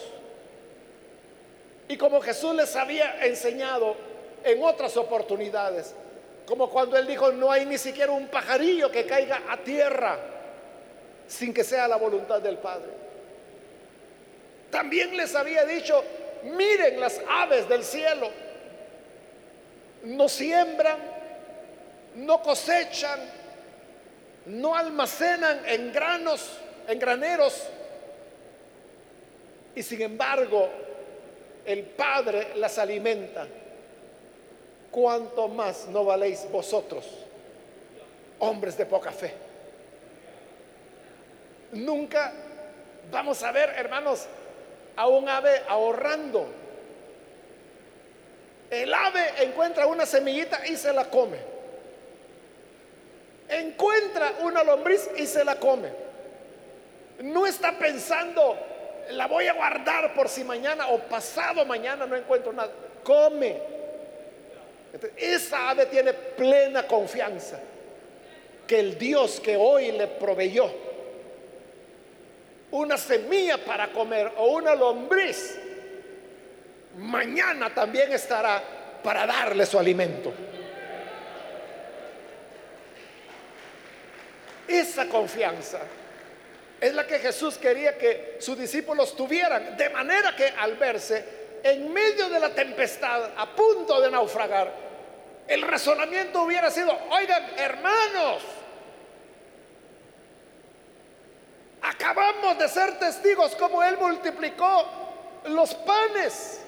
Y 1.87 1.97
como 1.97 2.21
Jesús 2.21 2.53
les 2.53 2.75
había 2.75 3.25
enseñado 3.25 3.95
en 4.43 4.63
otras 4.63 4.95
oportunidades, 4.95 5.95
como 6.49 6.69
cuando 6.69 6.97
Él 6.97 7.07
dijo, 7.07 7.31
no 7.31 7.51
hay 7.51 7.65
ni 7.65 7.77
siquiera 7.77 8.11
un 8.11 8.27
pajarillo 8.27 8.91
que 8.91 9.05
caiga 9.05 9.43
a 9.47 9.57
tierra 9.57 10.19
sin 11.27 11.53
que 11.53 11.63
sea 11.63 11.87
la 11.87 11.95
voluntad 11.95 12.41
del 12.41 12.57
Padre. 12.57 12.89
También 14.69 15.15
les 15.15 15.33
había 15.35 15.63
dicho, 15.65 16.03
Miren 16.43 16.99
las 16.99 17.19
aves 17.27 17.67
del 17.67 17.83
cielo. 17.83 18.29
No 20.03 20.29
siembran, 20.29 20.97
no 22.15 22.41
cosechan, 22.41 23.19
no 24.45 24.75
almacenan 24.75 25.61
en 25.65 25.91
granos, 25.91 26.57
en 26.87 26.97
graneros. 26.97 27.63
Y 29.75 29.83
sin 29.83 30.01
embargo, 30.01 30.69
el 31.65 31.83
Padre 31.83 32.53
las 32.55 32.77
alimenta. 32.77 33.45
¿Cuánto 34.91 35.48
más 35.48 35.88
no 35.88 36.03
valéis 36.03 36.50
vosotros, 36.51 37.05
hombres 38.39 38.77
de 38.77 38.86
poca 38.86 39.12
fe? 39.12 39.34
Nunca 41.72 42.34
vamos 43.12 43.43
a 43.43 43.51
ver, 43.51 43.69
hermanos, 43.77 44.25
a 44.96 45.08
un 45.08 45.29
ave 45.29 45.62
ahorrando. 45.67 46.48
El 48.71 48.93
ave 48.93 49.43
encuentra 49.43 49.86
una 49.86 50.06
semillita 50.06 50.65
y 50.67 50.75
se 50.75 50.91
la 50.91 51.06
come. 51.06 51.38
Encuentra 53.47 54.34
una 54.41 54.63
lombriz 54.63 55.10
y 55.17 55.25
se 55.25 55.43
la 55.43 55.56
come. 55.56 55.89
No 57.21 57.45
está 57.45 57.78
pensando, 57.78 58.58
la 59.12 59.28
voy 59.28 59.47
a 59.47 59.54
guardar 59.54 60.13
por 60.13 60.30
si 60.30 60.43
mañana 60.43 60.88
o 60.88 60.99
pasado 60.99 61.65
mañana 61.65 62.06
no 62.06 62.15
encuentro 62.15 62.54
nada. 62.54 62.71
Come. 63.04 63.78
Esa 65.17 65.69
ave 65.69 65.86
tiene 65.86 66.13
plena 66.13 66.88
confianza 66.88 67.60
que 68.65 68.80
el 68.80 68.97
Dios 68.97 69.39
que 69.39 69.56
hoy 69.56 69.91
le 69.91 70.08
proveyó 70.08 70.71
una 72.71 72.97
semilla 72.97 73.58
para 73.58 73.88
comer 73.91 74.32
o 74.38 74.49
una 74.49 74.75
lombriz, 74.75 75.58
mañana 76.97 77.73
también 77.73 78.12
estará 78.13 78.62
para 79.04 79.25
darle 79.25 79.65
su 79.65 79.80
alimento. 79.80 80.32
Esa 84.67 85.08
confianza 85.08 85.80
es 86.80 86.93
la 86.93 87.08
que 87.08 87.17
Jesús 87.17 87.58
quería 87.58 87.97
que 87.97 88.38
sus 88.39 88.58
discípulos 88.58 89.15
tuvieran, 89.15 89.75
de 89.75 89.89
manera 89.89 90.36
que 90.36 90.45
al 90.45 90.75
verse 90.75 91.39
en 91.63 91.93
medio 91.93 92.30
de 92.30 92.39
la 92.39 92.50
tempestad, 92.50 93.32
a 93.38 93.45
punto 93.56 94.00
de 94.02 94.12
naufragar, 94.12 94.72
el 95.48 95.62
razonamiento 95.62 96.43
hubiera 96.43 96.69
sido, 96.69 96.98
oigan, 97.10 97.43
hermanos, 97.58 98.43
Acabamos 101.82 102.58
de 102.58 102.67
ser 102.67 103.00
testigos 103.00 103.56
como 103.56 103.82
Él 103.84 103.98
multiplicó 103.98 104.86
los 105.45 105.74
panes, 105.76 106.62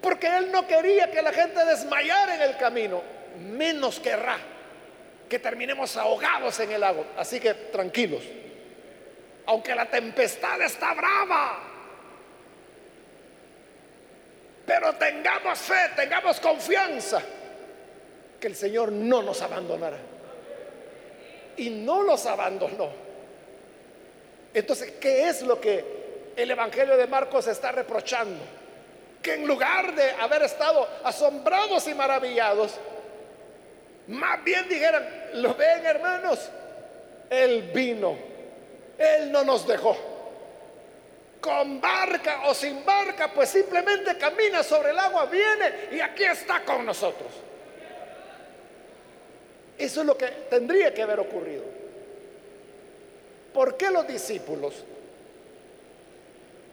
porque 0.00 0.26
Él 0.26 0.50
no 0.50 0.66
quería 0.66 1.10
que 1.10 1.22
la 1.22 1.32
gente 1.32 1.64
desmayara 1.64 2.34
en 2.34 2.42
el 2.42 2.56
camino, 2.56 3.02
menos 3.38 4.00
querrá 4.00 4.36
que 5.28 5.38
terminemos 5.38 5.96
ahogados 5.96 6.58
en 6.60 6.72
el 6.72 6.82
agua. 6.82 7.04
Así 7.16 7.38
que 7.38 7.54
tranquilos, 7.54 8.22
aunque 9.46 9.74
la 9.74 9.86
tempestad 9.86 10.60
está 10.62 10.94
brava, 10.94 11.60
pero 14.68 14.92
tengamos 14.96 15.58
fe, 15.58 15.92
tengamos 15.96 16.38
confianza, 16.40 17.22
que 18.38 18.46
el 18.48 18.54
Señor 18.54 18.92
no 18.92 19.22
nos 19.22 19.40
abandonará. 19.40 19.96
Y 21.56 21.70
no 21.70 22.02
los 22.02 22.26
abandonó. 22.26 22.90
Entonces, 24.52 24.92
¿qué 25.00 25.30
es 25.30 25.40
lo 25.40 25.58
que 25.58 26.32
el 26.36 26.50
Evangelio 26.50 26.98
de 26.98 27.06
Marcos 27.06 27.46
está 27.46 27.72
reprochando? 27.72 28.44
Que 29.22 29.34
en 29.34 29.46
lugar 29.46 29.94
de 29.94 30.10
haber 30.10 30.42
estado 30.42 30.86
asombrados 31.02 31.88
y 31.88 31.94
maravillados, 31.94 32.78
más 34.08 34.44
bien 34.44 34.68
dijeran, 34.68 35.30
¿lo 35.32 35.54
ven 35.54 35.86
hermanos? 35.86 36.50
Él 37.30 37.70
vino, 37.74 38.18
Él 38.98 39.32
no 39.32 39.44
nos 39.44 39.66
dejó. 39.66 39.96
Con 41.40 41.80
barca 41.80 42.42
o 42.46 42.54
sin 42.54 42.84
barca, 42.84 43.32
pues 43.32 43.50
simplemente 43.50 44.18
camina 44.18 44.62
sobre 44.62 44.90
el 44.90 44.98
agua, 44.98 45.26
viene 45.26 45.88
y 45.92 46.00
aquí 46.00 46.24
está 46.24 46.64
con 46.64 46.84
nosotros. 46.84 47.30
Eso 49.78 50.00
es 50.00 50.06
lo 50.06 50.18
que 50.18 50.26
tendría 50.50 50.92
que 50.92 51.02
haber 51.02 51.20
ocurrido. 51.20 51.62
¿Por 53.54 53.76
qué 53.76 53.90
los 53.90 54.06
discípulos 54.06 54.74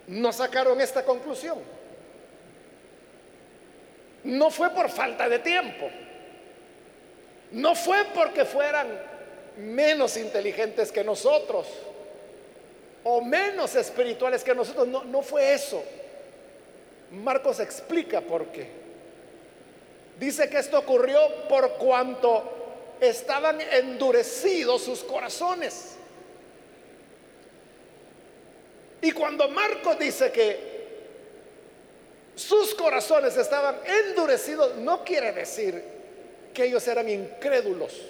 no 0.07 0.33
sacaron 0.33 0.81
esta 0.81 1.05
conclusión? 1.05 1.59
No 4.23 4.49
fue 4.49 4.71
por 4.71 4.89
falta 4.89 5.29
de 5.29 5.39
tiempo. 5.39 5.89
No 7.51 7.75
fue 7.75 8.05
porque 8.13 8.43
fueran 8.43 8.87
menos 9.57 10.17
inteligentes 10.17 10.91
que 10.91 11.03
nosotros 11.03 11.67
o 13.05 13.21
menos 13.21 13.75
espirituales 13.75 14.43
que 14.43 14.53
nosotros. 14.53 14.87
No, 14.87 15.03
no 15.03 15.21
fue 15.21 15.53
eso. 15.53 15.81
Marcos 17.11 17.59
explica 17.59 18.19
por 18.19 18.47
qué. 18.47 18.67
Dice 20.19 20.49
que 20.49 20.57
esto 20.57 20.79
ocurrió 20.79 21.19
por 21.47 21.73
cuanto 21.73 22.97
estaban 22.99 23.61
endurecidos 23.61 24.83
sus 24.83 25.03
corazones. 25.03 25.95
Y 29.01 29.11
cuando 29.11 29.47
Marcos 29.49 29.99
dice 29.99 30.31
que 30.31 30.75
sus 32.35 32.73
corazones 32.73 33.37
estaban 33.37 33.77
endurecidos, 34.07 34.77
no 34.77 35.03
quiere 35.03 35.31
decir 35.31 35.83
que 36.53 36.65
ellos 36.65 36.87
eran 36.87 37.07
incrédulos, 37.07 38.01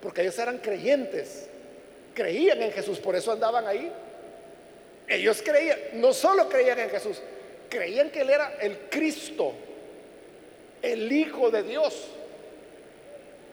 porque 0.00 0.22
ellos 0.22 0.38
eran 0.38 0.58
creyentes, 0.58 1.48
creían 2.18 2.60
en 2.60 2.72
Jesús, 2.72 2.98
por 2.98 3.14
eso 3.14 3.30
andaban 3.30 3.64
ahí. 3.64 3.92
Ellos 5.06 5.40
creían, 5.40 5.78
no 5.92 6.12
solo 6.12 6.48
creían 6.48 6.80
en 6.80 6.90
Jesús, 6.90 7.22
creían 7.70 8.10
que 8.10 8.22
Él 8.22 8.30
era 8.30 8.56
el 8.60 8.76
Cristo, 8.90 9.52
el 10.82 11.12
Hijo 11.12 11.48
de 11.52 11.62
Dios. 11.62 12.08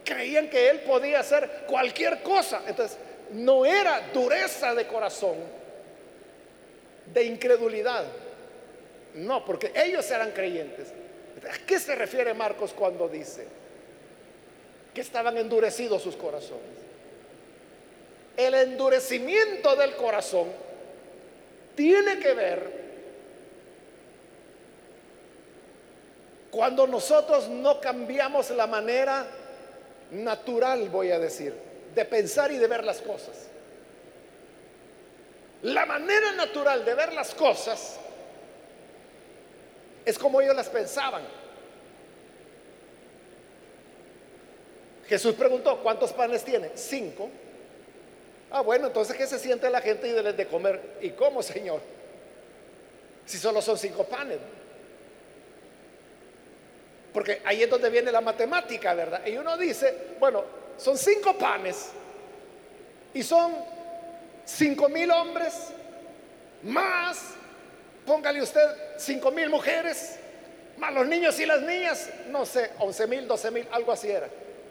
Creían 0.04 0.49
que 0.49 0.69
él 0.69 0.82
podía 0.82 1.19
hacer 1.19 1.63
cualquier 1.67 2.21
cosa. 2.21 2.62
Entonces, 2.67 2.97
no 3.32 3.65
era 3.65 4.10
dureza 4.13 4.75
de 4.75 4.86
corazón, 4.86 5.36
de 7.12 7.23
incredulidad. 7.23 8.06
No, 9.15 9.43
porque 9.43 9.71
ellos 9.75 10.10
eran 10.12 10.32
creyentes. 10.32 10.89
¿A 11.51 11.65
qué 11.65 11.80
se 11.80 11.95
refiere 11.95 12.36
Marcos 12.36 12.71
cuando 12.73 13.08
dice 13.08 13.47
que 14.93 15.01
estaban 15.01 15.38
endurecidos 15.38 16.04
sus 16.04 16.15
corazones? 16.15 16.85
El 18.38 18.54
endurecimiento 18.54 19.76
del 19.76 19.95
corazón 19.95 20.52
tiene 21.76 22.19
que 22.19 22.34
ver 22.34 22.86
cuando 26.52 26.88
nosotros 26.88 27.50
no 27.50 27.82
cambiamos 27.82 28.50
la 28.52 28.65
manera 28.65 29.28
natural, 30.12 30.88
voy 30.89 31.12
a 31.12 31.19
decir, 31.19 31.54
de 31.93 32.06
pensar 32.06 32.52
y 32.52 32.58
de 32.58 32.67
ver 32.67 32.84
las 32.84 33.02
cosas. 33.02 33.48
La 35.63 35.86
manera 35.86 36.32
natural 36.34 36.86
de 36.86 36.95
ver 36.95 37.12
las 37.13 37.34
cosas 37.34 37.98
es 40.06 40.17
como 40.17 40.39
ellos 40.39 40.56
las 40.56 40.69
pensaban. 40.69 41.24
Jesús 45.08 45.36
preguntó, 45.36 45.78
¿cuántos 45.82 46.13
panes 46.13 46.43
tiene? 46.43 46.71
Cinco. 46.76 47.30
Ah, 48.51 48.62
bueno, 48.62 48.88
entonces 48.88 49.15
¿qué 49.15 49.27
se 49.27 49.39
siente 49.39 49.69
la 49.69 49.81
gente 49.81 50.08
y 50.08 50.12
de 50.12 50.34
de 50.34 50.47
comer? 50.47 50.81
¿Y 51.01 51.12
cómo, 51.12 51.41
Señor? 51.41 51.81
Si 53.25 53.38
solo 53.38 53.62
son 53.62 53.77
cinco 53.77 54.03
panes. 54.03 54.38
Porque 57.13 57.41
ahí 57.45 57.63
es 57.63 57.69
donde 57.69 57.89
viene 57.89 58.12
la 58.12 58.21
matemática, 58.21 58.93
¿verdad? 58.93 59.25
Y 59.25 59.38
uno 59.38 59.58
dice, 59.58 60.15
bueno, 60.19 60.43
son 60.77 60.97
cinco 60.97 61.38
panes 61.38 61.91
y 63.13 63.23
son 63.23 63.55
cinco 64.43 64.89
mil 64.89 65.10
hombres 65.12 65.53
más, 66.62 67.21
póngale 68.05 68.41
usted 68.41 68.62
cinco 68.97 69.31
mil 69.31 69.49
mujeres, 69.49 70.17
más 70.77 70.93
los 70.93 71.08
niños 71.08 71.39
y 71.39 71.45
las 71.45 71.62
niñas, 71.62 72.10
no 72.27 72.45
sé, 72.45 72.71
once 72.79 73.08
mil, 73.08 73.27
doce 73.27 73.49
mil, 73.49 73.67
algo 73.71 73.91
así 73.91 74.10
era. 74.10 74.27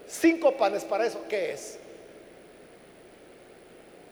Cinco 0.07 0.55
panes 0.55 0.83
para 0.83 1.07
eso, 1.07 1.25
¿qué 1.27 1.53
es? 1.53 1.79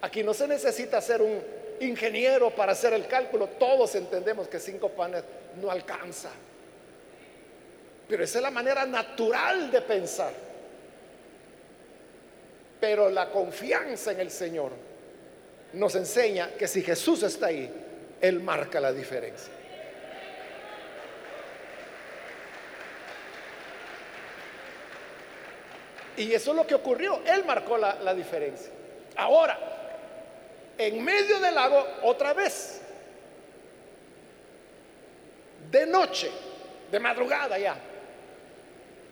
Aquí 0.04 0.22
no 0.22 0.34
se 0.34 0.50
necesita 0.50 1.00
ser 1.00 1.22
un 1.22 1.42
ingeniero 1.80 2.50
para 2.50 2.74
hacer 2.74 2.92
el 2.92 3.08
cálculo, 3.08 3.48
todos 3.58 3.96
entendemos 3.96 4.50
que 4.50 4.60
cinco 4.60 4.90
panes 4.90 5.24
no 5.62 5.72
alcanza. 5.72 6.30
Pero 8.10 8.22
esa 8.22 8.40
es 8.40 8.44
la 8.44 8.52
manera 8.52 8.86
natural 8.86 9.72
de 9.72 9.82
pensar. 9.82 10.34
Pero 12.82 13.10
la 13.10 13.30
confianza 13.30 14.12
en 14.12 14.20
el 14.20 14.30
Señor 14.30 14.74
nos 15.72 15.96
enseña 15.96 16.50
que 16.60 16.68
si 16.68 16.82
Jesús 16.82 17.24
está 17.24 17.46
ahí, 17.46 17.72
Él 18.20 18.42
marca 18.42 18.82
la 18.82 18.92
diferencia. 18.92 19.54
Y 26.18 26.34
eso 26.34 26.52
es 26.52 26.58
lo 26.58 26.68
que 26.68 26.76
ocurrió. 26.76 27.22
Él 27.26 27.46
marcó 27.46 27.78
la, 27.78 27.96
la, 27.96 28.14
diferencia. 28.14 28.70
Ahora, 29.16 29.83
en 30.78 31.04
medio 31.04 31.40
del 31.40 31.56
lago, 31.56 31.86
otra 32.04 32.34
vez, 32.34 32.82
de 35.70 35.86
noche, 35.86 36.32
de 36.92 37.00
madrugada 37.00 37.58
ya, 37.58 37.76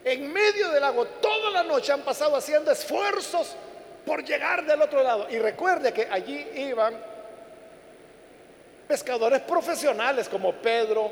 en 0.04 0.34
medio 0.34 0.70
del 0.70 0.82
lago, 0.82 1.06
toda 1.06 1.52
la 1.52 1.64
noche 1.64 1.92
han 1.92 2.02
pasado 2.02 2.36
haciendo 2.36 2.72
esfuerzos 2.72 3.56
por 4.06 4.24
llegar 4.24 4.66
del 4.66 4.82
otro 4.82 5.04
lado. 5.04 5.28
Y 5.30 5.38
recuerde 5.38 5.94
que 5.94 6.08
allí 6.10 6.48
iban 6.56 6.96
pescadores 8.88 9.42
profesionales 9.42 10.28
como 10.28 10.54
Pedro, 10.54 11.12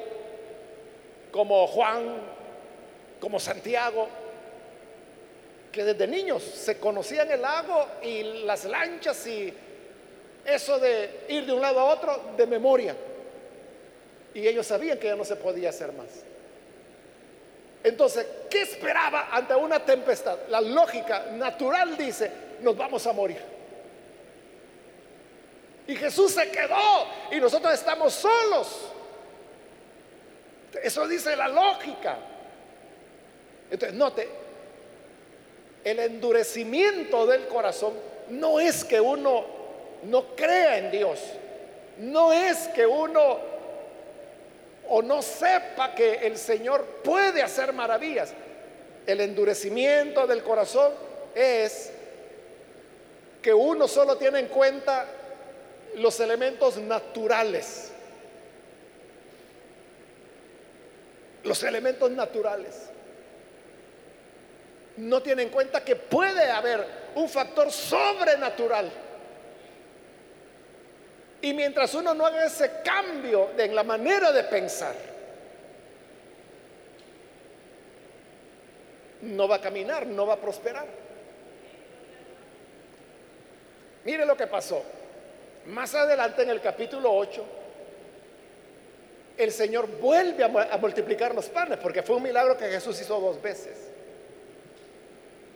como 1.31 1.67
Juan, 1.67 2.17
como 3.19 3.39
Santiago, 3.39 4.09
que 5.71 5.83
desde 5.83 6.07
niños 6.07 6.43
se 6.43 6.79
conocían 6.79 7.29
el 7.29 7.41
lago 7.41 7.85
y 8.01 8.23
las 8.43 8.65
lanchas 8.65 9.27
y 9.27 9.53
eso 10.53 10.79
de 10.79 11.25
ir 11.29 11.45
de 11.45 11.53
un 11.53 11.61
lado 11.61 11.79
a 11.79 11.85
otro 11.85 12.31
de 12.35 12.45
memoria. 12.45 12.95
Y 14.33 14.47
ellos 14.47 14.67
sabían 14.67 14.97
que 14.97 15.07
ya 15.07 15.15
no 15.15 15.25
se 15.25 15.35
podía 15.35 15.69
hacer 15.69 15.91
más. 15.93 16.07
Entonces, 17.83 18.25
¿qué 18.49 18.61
esperaba 18.61 19.29
ante 19.31 19.55
una 19.55 19.83
tempestad? 19.83 20.37
La 20.49 20.61
lógica 20.61 21.27
natural 21.31 21.95
dice, 21.97 22.31
nos 22.61 22.75
vamos 22.75 23.05
a 23.07 23.13
morir. 23.13 23.41
Y 25.87 25.95
Jesús 25.95 26.33
se 26.33 26.51
quedó 26.51 27.07
y 27.31 27.39
nosotros 27.39 27.73
estamos 27.73 28.13
solos. 28.13 28.89
Eso 30.83 31.07
dice 31.07 31.35
la 31.35 31.47
lógica. 31.47 32.17
Entonces, 33.71 33.97
note, 33.97 34.29
el 35.83 35.99
endurecimiento 35.99 37.25
del 37.25 37.47
corazón 37.47 37.93
no 38.29 38.59
es 38.59 38.83
que 38.83 38.99
uno 38.99 39.58
no 40.03 40.35
crea 40.35 40.77
en 40.77 40.91
Dios, 40.91 41.19
no 41.97 42.31
es 42.31 42.67
que 42.69 42.85
uno 42.85 43.39
o 44.87 45.01
no 45.01 45.21
sepa 45.21 45.93
que 45.93 46.15
el 46.25 46.37
Señor 46.37 46.83
puede 47.03 47.43
hacer 47.43 47.73
maravillas. 47.73 48.33
El 49.05 49.21
endurecimiento 49.21 50.25
del 50.25 50.43
corazón 50.43 50.93
es 51.35 51.91
que 53.41 53.53
uno 53.53 53.87
solo 53.87 54.17
tiene 54.17 54.39
en 54.39 54.47
cuenta 54.47 55.05
los 55.95 56.19
elementos 56.19 56.77
naturales. 56.77 57.91
Los 61.43 61.63
elementos 61.63 62.09
naturales. 62.11 62.89
No 64.97 65.21
tiene 65.21 65.43
en 65.43 65.49
cuenta 65.49 65.83
que 65.83 65.95
puede 65.95 66.49
haber 66.49 66.85
un 67.15 67.29
factor 67.29 67.71
sobrenatural 67.71 68.91
y 71.41 71.53
mientras 71.53 71.93
uno 71.93 72.13
no 72.13 72.25
haga 72.25 72.45
ese 72.45 72.81
cambio 72.83 73.51
en 73.57 73.73
la 73.73 73.83
manera 73.83 74.31
de 74.31 74.43
pensar, 74.43 74.95
no 79.21 79.47
va 79.47 79.55
a 79.57 79.61
caminar, 79.61 80.05
no 80.05 80.25
va 80.25 80.33
a 80.33 80.37
prosperar. 80.37 80.85
Mire 84.05 84.25
lo 84.25 84.35
que 84.35 84.47
pasó. 84.47 84.83
Más 85.67 85.93
adelante 85.93 86.41
en 86.43 86.49
el 86.49 86.61
capítulo 86.61 87.13
8, 87.13 87.45
el 89.37 89.51
Señor 89.51 89.87
vuelve 89.99 90.43
a, 90.43 90.77
multiplicar 90.77 91.33
los 91.33 91.47
panes, 91.47 91.77
porque 91.77 92.03
fue 92.03 92.17
un 92.17 92.23
milagro 92.23 92.57
que 92.57 92.65
Jesús 92.69 92.99
hizo 92.99 93.19
dos 93.19 93.41
veces. 93.41 93.77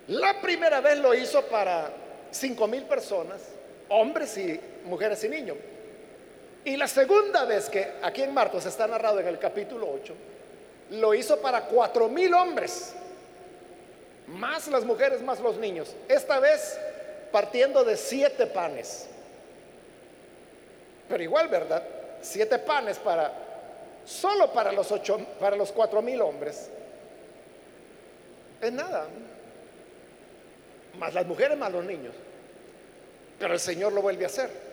La 0.08 0.40
primera 0.42 0.82
vez 0.82 1.00
lo 1.00 1.14
hizo 1.14 1.42
para 1.44 1.90
cinco 2.32 2.68
mil 2.68 2.84
personas, 2.84 3.42
hombres 3.90 4.38
y 4.38 4.60
mujeres 4.86 5.24
y 5.24 5.30
niños. 5.30 5.58
Y 6.66 6.78
la 6.78 6.88
segunda 6.88 7.44
vez 7.46 7.70
que 7.70 7.94
aquí 8.02 8.24
en 8.24 8.34
Marcos 8.34 8.66
está 8.66 8.88
narrado 8.88 9.20
en 9.20 9.28
el 9.28 9.38
capítulo 9.38 9.90
8, 9.92 10.14
lo 10.92 11.14
hizo 11.14 11.40
para 11.42 11.66
cuatro 11.66 12.08
mil 12.08 12.34
hombres, 12.34 12.94
más 14.28 14.68
las 14.70 14.86
mujeres, 14.86 15.22
más 15.22 15.40
los 15.40 15.58
niños. 15.58 15.94
Esta 16.08 16.40
vez 16.40 16.80
partiendo 17.32 17.84
de 17.84 17.98
siete 17.98 18.48
panes. 18.48 19.08
Pero 21.10 21.24
igual, 21.24 21.50
¿verdad? 21.50 21.84
Siete 22.22 22.60
panes 22.60 22.98
para 22.98 23.34
solo 24.06 24.52
para 24.54 24.72
los 24.72 24.92
ocho, 24.92 25.20
para 25.40 25.56
los 25.56 25.72
cuatro 25.72 26.02
mil 26.02 26.22
hombres. 26.22 26.70
Es 28.62 28.72
nada. 28.72 29.08
Más 30.98 31.14
las 31.14 31.26
mujeres, 31.26 31.58
más 31.58 31.72
los 31.72 31.84
niños. 31.84 32.14
Pero 33.38 33.54
el 33.54 33.60
Señor 33.60 33.92
lo 33.92 34.02
vuelve 34.02 34.24
a 34.24 34.28
hacer. 34.28 34.73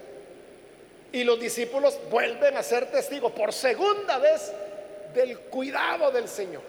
Y 1.13 1.25
los 1.25 1.41
discípulos 1.41 1.99
vuelven 2.11 2.57
a 2.57 2.63
ser 2.63 2.91
testigos 2.91 3.33
por 3.33 3.53
segunda 3.53 4.19
vez 4.19 4.53
del 5.15 5.39
cuidado 5.39 6.11
del 6.11 6.29
Señor. 6.29 6.63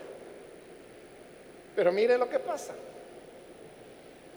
Pero 1.75 1.91
mire 1.91 2.17
lo 2.17 2.27
que 2.27 2.39
pasa. 2.39 2.73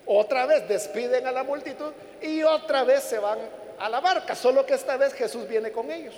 Otra 0.06 0.44
vez 0.46 0.68
despiden 0.68 1.26
a 1.26 1.32
la 1.32 1.42
multitud 1.42 1.92
y 2.20 2.42
otra 2.42 2.84
vez 2.84 3.02
se 3.04 3.18
van 3.18 3.38
a 3.78 3.88
la 3.88 4.00
barca, 4.00 4.34
solo 4.34 4.66
que 4.66 4.74
esta 4.74 4.96
vez 4.96 5.14
Jesús 5.14 5.48
viene 5.48 5.72
con 5.72 5.90
ellos. 5.90 6.14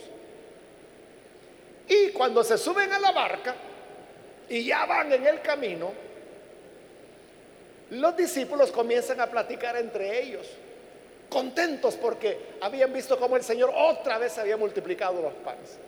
Y 1.89 2.09
cuando 2.11 2.43
se 2.43 2.59
suben 2.59 2.93
a 2.93 2.99
la 2.99 3.13
barca 3.13 3.55
y 4.49 4.65
ya 4.65 4.85
van 4.87 5.13
en 5.13 5.25
el 5.25 5.41
camino, 5.41 5.93
los 7.91 8.17
discípulos 8.17 8.73
comienzan 8.73 9.21
a 9.21 9.27
platicar 9.29 9.77
entre 9.77 10.21
ellos 10.21 10.49
contentos 11.29 11.97
porque 11.97 12.57
habían 12.61 12.93
visto 12.93 13.19
cómo 13.19 13.37
el 13.37 13.43
Señor 13.43 13.73
otra 13.75 14.19
vez 14.19 14.39
había 14.39 14.57
multiplicado 14.57 15.21
los 15.21 15.35
panes. 15.35 15.79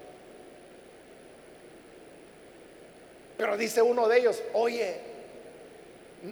Pero 3.37 3.57
dice 3.57 3.81
uno 3.81 4.09
de 4.09 4.18
ellos, 4.18 4.42
oye, 4.53 5.01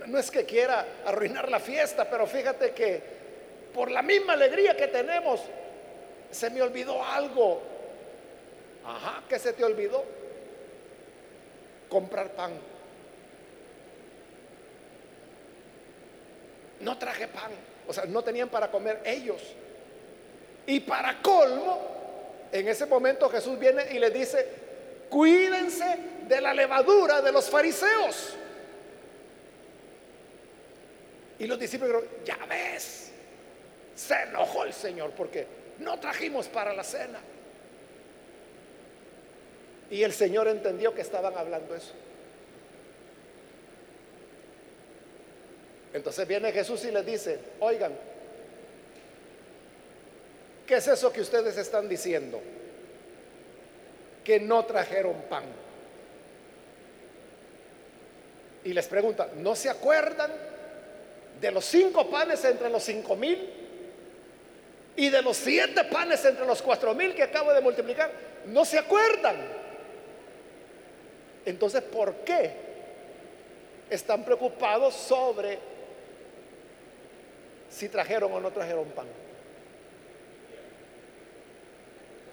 No 0.06 0.18
es 0.18 0.30
que 0.32 0.44
quiera 0.44 0.84
arruinar 1.04 1.48
la 1.48 1.60
fiesta, 1.60 2.10
pero 2.10 2.26
fíjate 2.26 2.72
que 2.72 3.00
por 3.72 3.90
la 3.90 4.02
misma 4.02 4.32
alegría 4.32 4.76
que 4.76 4.88
tenemos, 4.88 5.40
se 6.30 6.50
me 6.50 6.60
olvidó 6.60 7.04
algo. 7.04 7.62
Ajá, 8.84 9.22
¿qué 9.28 9.38
se 9.38 9.52
te 9.52 9.62
olvidó? 9.62 10.04
Comprar 11.88 12.30
pan. 12.30 12.52
No 16.80 16.98
traje 16.98 17.28
pan, 17.28 17.52
o 17.88 17.92
sea, 17.92 18.04
no 18.06 18.22
tenían 18.22 18.48
para 18.48 18.70
comer 18.70 19.00
ellos. 19.04 19.42
Y 20.66 20.80
para 20.80 21.20
colmo, 21.22 21.78
en 22.52 22.68
ese 22.68 22.86
momento 22.86 23.28
Jesús 23.28 23.58
viene 23.58 23.92
y 23.92 23.98
le 23.98 24.10
dice, 24.10 24.46
cuídense 25.08 25.96
de 26.26 26.40
la 26.40 26.52
levadura 26.52 27.20
de 27.20 27.32
los 27.32 27.48
fariseos. 27.48 28.34
Y 31.38 31.46
los 31.46 31.58
discípulos 31.58 32.02
dijeron, 32.02 32.24
ya 32.24 32.46
ves, 32.46 33.10
se 33.94 34.14
enojó 34.22 34.64
el 34.64 34.72
Señor 34.72 35.10
porque 35.10 35.46
no 35.78 35.98
trajimos 36.00 36.48
para 36.48 36.72
la 36.72 36.82
cena. 36.82 37.20
Y 39.90 40.02
el 40.02 40.12
Señor 40.12 40.48
entendió 40.48 40.94
que 40.94 41.02
estaban 41.02 41.36
hablando 41.36 41.74
eso. 41.74 41.92
Entonces 45.96 46.28
viene 46.28 46.52
Jesús 46.52 46.84
y 46.84 46.90
les 46.90 47.06
dice, 47.06 47.38
oigan, 47.58 47.90
¿qué 50.66 50.74
es 50.74 50.86
eso 50.88 51.10
que 51.10 51.22
ustedes 51.22 51.56
están 51.56 51.88
diciendo? 51.88 52.38
Que 54.22 54.38
no 54.38 54.62
trajeron 54.66 55.22
pan. 55.22 55.44
Y 58.64 58.74
les 58.74 58.86
pregunta, 58.88 59.30
¿no 59.36 59.56
se 59.56 59.70
acuerdan 59.70 60.30
de 61.40 61.50
los 61.50 61.64
cinco 61.64 62.10
panes 62.10 62.44
entre 62.44 62.68
los 62.68 62.82
cinco 62.82 63.16
mil? 63.16 63.50
Y 64.96 65.08
de 65.08 65.22
los 65.22 65.38
siete 65.38 65.84
panes 65.84 66.22
entre 66.26 66.44
los 66.44 66.60
cuatro 66.60 66.94
mil 66.94 67.14
que 67.14 67.22
acabo 67.22 67.54
de 67.54 67.62
multiplicar, 67.62 68.12
¿no 68.44 68.66
se 68.66 68.78
acuerdan? 68.78 69.36
Entonces, 71.46 71.80
¿por 71.80 72.16
qué 72.16 72.52
están 73.88 74.26
preocupados 74.26 74.94
sobre 74.94 75.75
si 77.70 77.88
trajeron 77.88 78.32
o 78.32 78.40
no 78.40 78.50
trajeron 78.50 78.86
pan? 78.90 79.06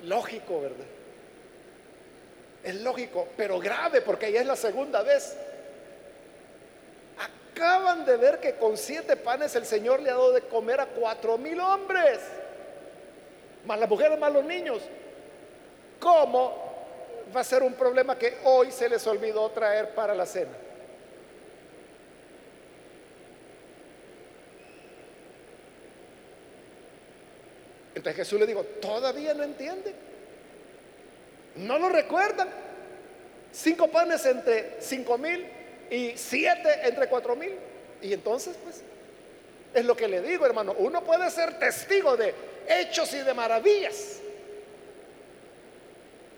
Lógico, 0.03 0.61
¿verdad? 0.61 0.85
Es 2.63 2.75
lógico, 2.75 3.27
pero 3.35 3.59
grave 3.59 4.01
porque 4.01 4.31
ya 4.31 4.41
es 4.41 4.47
la 4.47 4.55
segunda 4.55 5.03
vez. 5.03 5.35
Acaban 7.53 8.05
de 8.05 8.17
ver 8.17 8.39
que 8.39 8.55
con 8.55 8.77
siete 8.77 9.15
panes 9.15 9.55
el 9.55 9.65
Señor 9.65 10.01
le 10.01 10.09
ha 10.09 10.13
dado 10.13 10.31
de 10.31 10.41
comer 10.41 10.79
a 10.79 10.87
cuatro 10.87 11.37
mil 11.37 11.59
hombres 11.59 12.19
más 13.65 13.79
las 13.79 13.89
mujeres, 13.89 14.19
más 14.19 14.31
los 14.31 14.43
niños. 14.43 14.81
¿Cómo 15.99 16.53
va 17.35 17.41
a 17.41 17.43
ser 17.43 17.63
un 17.63 17.73
problema 17.73 18.17
que 18.17 18.37
hoy 18.43 18.71
se 18.71 18.89
les 18.89 19.05
olvidó 19.07 19.49
traer 19.51 19.89
para 19.95 20.13
la 20.13 20.25
cena? 20.25 20.51
Entonces 28.03 28.17
Jesús 28.17 28.37
le 28.37 28.45
dijo, 28.45 28.63
todavía 28.81 29.33
no 29.33 29.43
entiende. 29.43 29.93
No 31.55 31.79
lo 31.79 31.87
recuerdan. 31.87 32.49
Cinco 33.53 33.87
panes 33.87 34.25
entre 34.25 34.75
cinco 34.81 35.17
mil 35.17 35.47
y 35.89 36.11
siete 36.17 36.81
entre 36.83 37.07
cuatro 37.07 37.33
mil. 37.37 37.53
Y 38.01 38.11
entonces, 38.11 38.57
pues, 38.61 38.81
es 39.73 39.85
lo 39.85 39.95
que 39.95 40.09
le 40.09 40.19
digo, 40.19 40.45
hermano. 40.45 40.75
Uno 40.79 41.01
puede 41.01 41.31
ser 41.31 41.57
testigo 41.59 42.17
de 42.17 42.33
hechos 42.67 43.13
y 43.13 43.19
de 43.19 43.33
maravillas. 43.33 44.17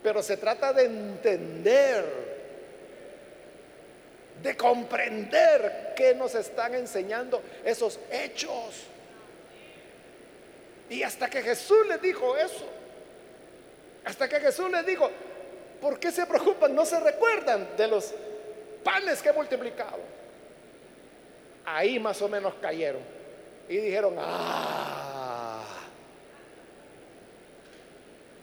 Pero 0.03 0.21
se 0.21 0.37
trata 0.37 0.71
de 0.71 0.83
entender, 0.83 2.05
de 4.43 4.55
comprender 4.55 5.93
qué 5.95 6.13
nos 6.13 6.35
están 6.35 6.75
enseñando 6.75 7.41
esos 7.63 7.99
hechos. 8.11 8.83
Y 10.89 11.03
hasta 11.03 11.29
que 11.29 11.41
Jesús 11.41 11.87
le 11.87 11.97
dijo 11.97 12.37
eso, 12.37 12.65
hasta 14.05 14.29
que 14.29 14.39
Jesús 14.39 14.69
le 14.69 14.83
dijo, 14.83 15.09
¿por 15.81 15.99
qué 15.99 16.11
se 16.11 16.25
preocupan? 16.25 16.75
No 16.75 16.85
se 16.85 16.99
recuerdan 16.99 17.69
de 17.75 17.87
los 17.87 18.13
panes 18.83 19.21
que 19.21 19.29
he 19.29 19.33
multiplicado. 19.33 19.99
Ahí 21.65 21.99
más 21.99 22.21
o 22.21 22.29
menos 22.29 22.53
cayeron 22.61 23.01
y 23.67 23.77
dijeron, 23.77 24.15
ah, 24.19 25.35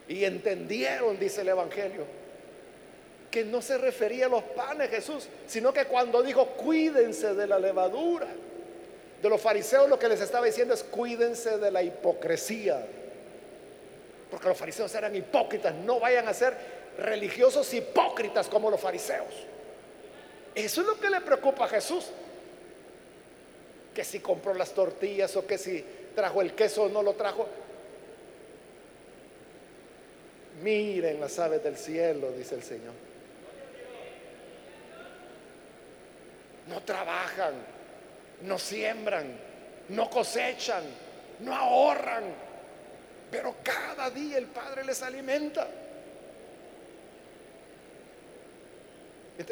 Y 0.08 0.24
entendieron, 0.24 1.18
dice 1.18 1.40
el 1.40 1.48
Evangelio, 1.48 2.04
que 3.30 3.44
no 3.44 3.62
se 3.62 3.78
refería 3.78 4.26
a 4.26 4.28
los 4.28 4.42
panes 4.42 4.90
Jesús, 4.90 5.26
sino 5.46 5.72
que 5.72 5.86
cuando 5.86 6.22
dijo, 6.22 6.48
cuídense 6.48 7.34
de 7.34 7.46
la 7.46 7.58
levadura, 7.58 8.26
de 9.22 9.28
los 9.28 9.40
fariseos 9.40 9.88
lo 9.88 9.98
que 10.00 10.08
les 10.08 10.20
estaba 10.20 10.44
diciendo 10.44 10.74
es, 10.74 10.82
cuídense 10.82 11.56
de 11.58 11.70
la 11.70 11.80
hipocresía. 11.80 12.84
Porque 14.28 14.48
los 14.48 14.58
fariseos 14.58 14.92
eran 14.96 15.14
hipócritas, 15.14 15.72
no 15.74 16.00
vayan 16.00 16.26
a 16.26 16.34
ser 16.34 16.56
religiosos 16.98 17.72
hipócritas 17.72 18.48
como 18.48 18.68
los 18.68 18.80
fariseos. 18.80 19.32
Eso 20.54 20.80
es 20.80 20.86
lo 20.86 20.98
que 20.98 21.08
le 21.08 21.20
preocupa 21.20 21.66
a 21.66 21.68
Jesús. 21.68 22.06
Que 23.94 24.02
si 24.02 24.18
compró 24.18 24.54
las 24.54 24.72
tortillas 24.72 25.36
o 25.36 25.46
que 25.46 25.56
si 25.56 25.84
trajo 26.16 26.42
el 26.42 26.54
queso 26.54 26.84
o 26.84 26.88
no 26.88 27.02
lo 27.02 27.12
trajo. 27.12 27.46
Miren 30.62 31.20
las 31.20 31.38
aves 31.38 31.62
del 31.62 31.76
cielo, 31.76 32.32
dice 32.32 32.56
el 32.56 32.62
Señor. 32.62 32.92
No 36.68 36.80
trabajan, 36.82 37.54
no 38.42 38.58
siembran, 38.58 39.38
no 39.88 40.10
cosechan, 40.10 40.84
no 41.40 41.54
ahorran, 41.54 42.24
pero 43.30 43.56
cada 43.62 44.10
día 44.10 44.38
el 44.38 44.46
Padre 44.46 44.84
les 44.84 45.02
alimenta. 45.02 45.66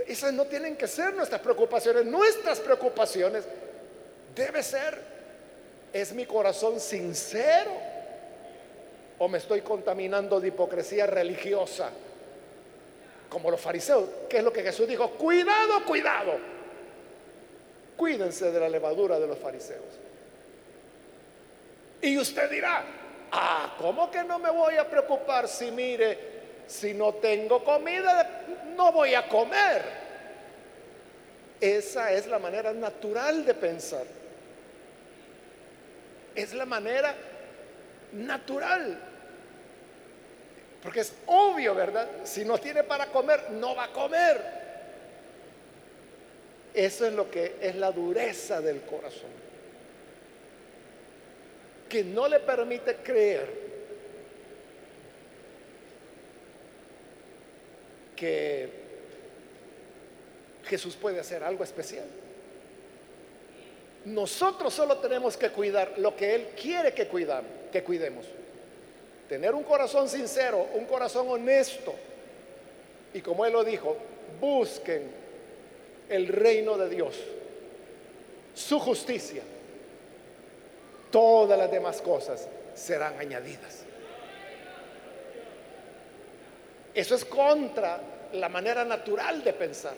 esas 0.07 0.33
no 0.33 0.45
tienen 0.45 0.77
que 0.77 0.87
ser 0.87 1.15
nuestras 1.15 1.41
preocupaciones. 1.41 2.05
Nuestras 2.05 2.61
preocupaciones 2.61 3.45
debe 4.35 4.63
ser, 4.63 5.01
es 5.93 6.13
mi 6.13 6.27
corazón 6.27 6.79
sincero 6.79 7.73
o 9.19 9.29
me 9.29 9.39
estoy 9.39 9.61
contaminando 9.61 10.41
de 10.41 10.49
hipocresía 10.49 11.07
religiosa, 11.07 11.91
como 13.29 13.51
los 13.51 13.61
fariseos, 13.61 14.09
que 14.29 14.39
es 14.39 14.45
lo 14.45 14.53
que 14.53 14.63
Jesús 14.63 14.89
dijo, 14.89 15.11
cuidado, 15.11 15.85
cuidado, 15.85 16.39
cuídense 18.11 18.51
de 18.51 18.59
la 18.59 18.69
levadura 18.69 19.21
de 19.21 19.27
los 19.29 19.39
fariseos. 19.39 19.85
Y 22.03 22.19
usted 22.19 22.51
dirá, 22.51 22.83
ah, 23.31 23.77
¿cómo 23.79 24.11
que 24.11 24.25
no 24.25 24.41
me 24.41 24.51
voy 24.51 24.77
a 24.77 24.89
preocupar 24.89 25.47
si 25.47 25.71
mire, 25.71 26.19
si 26.67 26.93
no 26.93 27.15
tengo 27.15 27.63
comida, 27.63 28.43
no 28.77 28.91
voy 28.91 29.15
a 29.15 29.29
comer? 29.29 29.85
Esa 31.61 32.11
es 32.11 32.27
la 32.27 32.41
manera 32.41 32.73
natural 32.73 33.45
de 33.45 33.55
pensar. 33.55 34.07
Es 36.35 36.53
la 36.53 36.67
manera 36.67 37.15
natural. 38.13 38.99
Porque 40.83 41.01
es 41.01 41.13
obvio, 41.27 41.77
¿verdad? 41.77 42.09
Si 42.25 42.45
no 42.45 42.59
tiene 42.59 42.83
para 42.83 43.07
comer, 43.07 43.53
no 43.53 43.77
va 43.77 43.85
a 43.85 43.93
comer. 43.93 44.60
Eso 46.75 47.07
es 47.07 47.13
lo 47.13 47.31
que 47.31 47.57
es 47.61 47.75
la 47.77 47.91
dureza 47.91 48.61
del 48.61 48.81
corazón. 48.83 49.31
Que 51.89 52.05
no 52.05 52.29
le 52.29 52.39
permite 52.41 52.97
creer 52.97 53.71
que 58.15 58.69
Jesús 60.67 60.95
puede 60.95 61.19
hacer 61.19 61.43
algo 61.43 61.65
especial. 61.65 62.05
Nosotros 64.05 64.73
solo 64.73 64.99
tenemos 64.99 65.37
que 65.37 65.51
cuidar 65.51 65.95
lo 65.99 66.15
que 66.15 66.35
Él 66.35 66.49
quiere 66.61 66.95
que, 66.95 67.09
que 67.73 67.83
cuidemos. 67.83 68.27
Tener 69.29 69.55
un 69.55 69.65
corazón 69.65 70.09
sincero, 70.09 70.69
un 70.75 70.85
corazón 70.85 71.29
honesto. 71.29 71.95
Y 73.13 73.21
como 73.21 73.45
Él 73.45 73.53
lo 73.53 73.65
dijo, 73.65 73.97
busquen 74.41 75.20
el 76.11 76.29
reino 76.29 76.77
de 76.77 76.89
Dios, 76.89 77.17
su 78.55 78.79
justicia. 78.79 79.43
Todas 81.11 81.59
las 81.59 81.71
demás 81.71 82.03
cosas 82.03 82.47
serán 82.75 83.19
añadidas. 83.19 83.85
Eso 86.95 87.15
es 87.15 87.25
contra 87.25 88.01
la 88.33 88.49
manera 88.49 88.85
natural 88.85 89.43
de 89.43 89.53
pensar. 89.53 89.95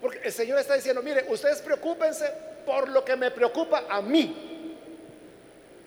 Porque 0.00 0.20
el 0.24 0.32
Señor 0.32 0.58
está 0.58 0.74
diciendo, 0.74 1.02
mire, 1.02 1.26
ustedes 1.28 1.60
preocúpense 1.60 2.30
por 2.64 2.88
lo 2.88 3.04
que 3.04 3.16
me 3.16 3.30
preocupa 3.30 3.84
a 3.88 4.00
mí. 4.00 4.74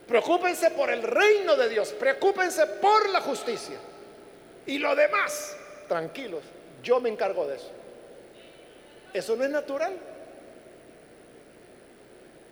Preocúpense 0.08 0.72
por 0.72 0.90
el 0.90 1.04
reino 1.04 1.56
de 1.56 1.70
Dios, 1.70 1.94
preocúpense 1.94 2.66
por 2.66 3.10
la 3.10 3.22
justicia. 3.22 3.78
Y 4.66 4.78
lo 4.80 4.96
demás, 4.96 5.56
tranquilos, 5.88 6.44
yo 6.82 7.00
me 7.00 7.10
encargo 7.10 7.48
de 7.48 7.56
eso. 7.56 7.79
Eso 9.14 9.36
no 9.36 9.44
es 9.44 9.50
natural. 9.50 9.94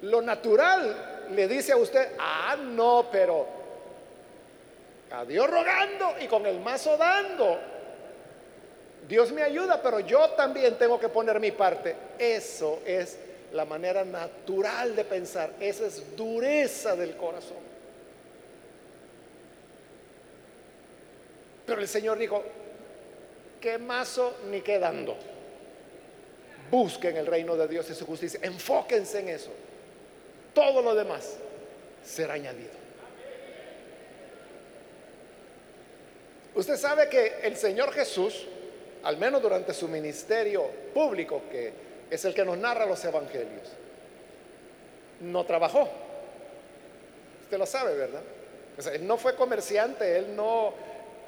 Lo 0.04 0.22
natural 0.22 1.28
le 1.36 1.48
dice 1.48 1.74
a 1.74 1.78
usted, 1.78 2.14
ah, 2.20 2.56
no, 2.60 3.08
pero 3.12 3.48
a 5.12 5.26
Dios 5.26 5.50
rogando 5.50 6.16
y 6.22 6.28
con 6.28 6.46
el 6.46 6.60
mazo 6.60 6.98
dando. 6.98 7.60
Dios 9.08 9.32
me 9.32 9.42
ayuda, 9.42 9.82
pero 9.82 10.02
yo 10.02 10.32
también 10.32 10.78
tengo 10.78 11.00
que 11.00 11.10
poner 11.10 11.40
mi 11.40 11.52
parte. 11.52 11.96
Eso 12.20 12.82
es 12.86 13.18
la 13.54 13.66
manera 13.66 14.04
natural 14.04 14.96
de 14.96 15.06
pensar. 15.06 15.52
Esa 15.60 15.88
es 15.88 16.16
dureza 16.16 16.96
del 16.96 17.16
corazón. 17.16 17.58
Pero 21.66 21.82
el 21.82 21.88
Señor 21.88 22.18
dijo, 22.18 22.44
que 23.62 23.78
mazo 23.78 24.38
ni 24.50 24.62
quedando. 24.62 25.18
Busquen 26.70 27.18
el 27.18 27.26
reino 27.26 27.56
de 27.56 27.68
Dios 27.68 27.90
y 27.90 27.96
su 27.96 28.06
justicia. 28.06 28.40
Enfóquense 28.44 29.20
en 29.20 29.30
eso. 29.30 29.52
Todo 30.54 30.82
lo 30.82 30.96
demás 30.96 31.36
será 32.04 32.34
añadido. 32.34 32.72
Usted 36.56 36.76
sabe 36.76 37.08
que 37.08 37.36
el 37.44 37.56
Señor 37.56 37.92
Jesús, 37.94 38.48
al 39.04 39.18
menos 39.18 39.42
durante 39.42 39.74
su 39.74 39.88
ministerio 39.88 40.66
público, 40.94 41.44
que 41.52 41.72
es 42.10 42.26
el 42.26 42.34
que 42.34 42.44
nos 42.44 42.58
narra 42.58 42.86
los 42.86 43.04
evangelios, 43.06 43.70
no 45.22 45.46
trabajó. 45.46 45.88
Usted 47.44 47.58
lo 47.58 47.66
sabe, 47.66 47.96
¿verdad? 47.96 48.22
él 48.94 49.08
no 49.08 49.18
fue 49.18 49.36
comerciante, 49.36 50.18
él 50.18 50.36
no 50.36 50.74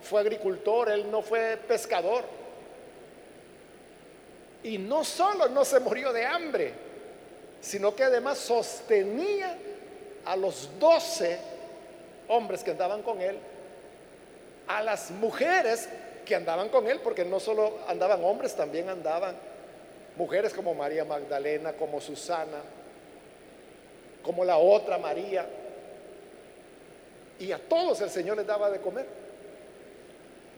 fue 0.02 0.22
agricultor, 0.22 0.90
él 0.90 1.10
no 1.10 1.22
fue 1.22 1.58
pescador. 1.68 2.24
Y 4.64 4.78
no 4.78 5.04
solo 5.04 5.48
no 5.50 5.64
se 5.64 5.80
murió 5.80 6.12
de 6.12 6.26
hambre, 6.26 6.74
sino 7.62 7.96
que 7.96 8.04
además 8.04 8.38
sostenía 8.38 9.58
a 10.26 10.36
los 10.36 10.70
doce 10.80 11.40
hombres 12.28 12.64
que 12.64 12.72
andaban 12.72 13.02
con 13.02 13.22
él, 13.22 13.38
a 14.68 14.84
las 14.84 15.12
mujeres 15.12 15.90
que 16.26 16.36
andaban 16.36 16.70
con 16.70 16.88
él, 16.88 17.00
porque 17.04 17.26
no 17.26 17.40
solo 17.40 17.80
andaban 17.88 18.24
hombres, 18.24 18.56
también 18.56 18.90
andaban 18.90 19.36
mujeres 20.16 20.54
como 20.54 20.74
María 20.76 21.06
Magdalena, 21.06 21.74
como 21.74 22.00
Susana, 22.02 22.62
como 24.22 24.44
la 24.46 24.58
otra 24.58 24.98
María. 24.98 25.48
Y 27.40 27.52
a 27.52 27.58
todos 27.58 28.02
el 28.02 28.10
Señor 28.10 28.38
les 28.38 28.46
daba 28.46 28.70
de 28.70 28.80
comer. 28.80 29.08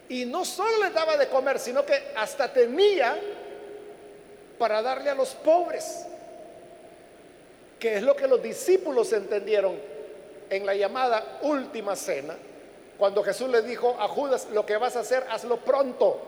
Y 0.09 0.25
no 0.25 0.43
solo 0.43 0.83
les 0.83 0.93
daba 0.93 1.15
de 1.15 1.27
comer, 1.29 1.59
sino 1.59 1.85
que 1.85 2.11
hasta 2.17 2.51
tenía 2.51 3.17
para 4.62 4.84
darle 4.84 5.10
a 5.10 5.15
los 5.15 5.30
pobres, 5.30 6.06
que 7.80 7.95
es 7.95 8.04
lo 8.04 8.15
que 8.15 8.28
los 8.28 8.43
discípulos 8.43 9.12
entendieron 9.12 9.76
en 10.52 10.67
la 10.67 10.76
llamada 10.76 11.39
última 11.41 11.95
cena, 11.95 12.36
cuando 12.95 13.24
Jesús 13.24 13.50
le 13.50 13.63
dijo 13.63 13.97
a 14.00 14.08
Judas, 14.08 14.50
lo 14.54 14.63
que 14.63 14.78
vas 14.78 14.95
a 14.95 15.00
hacer, 15.00 15.26
hazlo 15.32 15.58
pronto. 15.58 16.21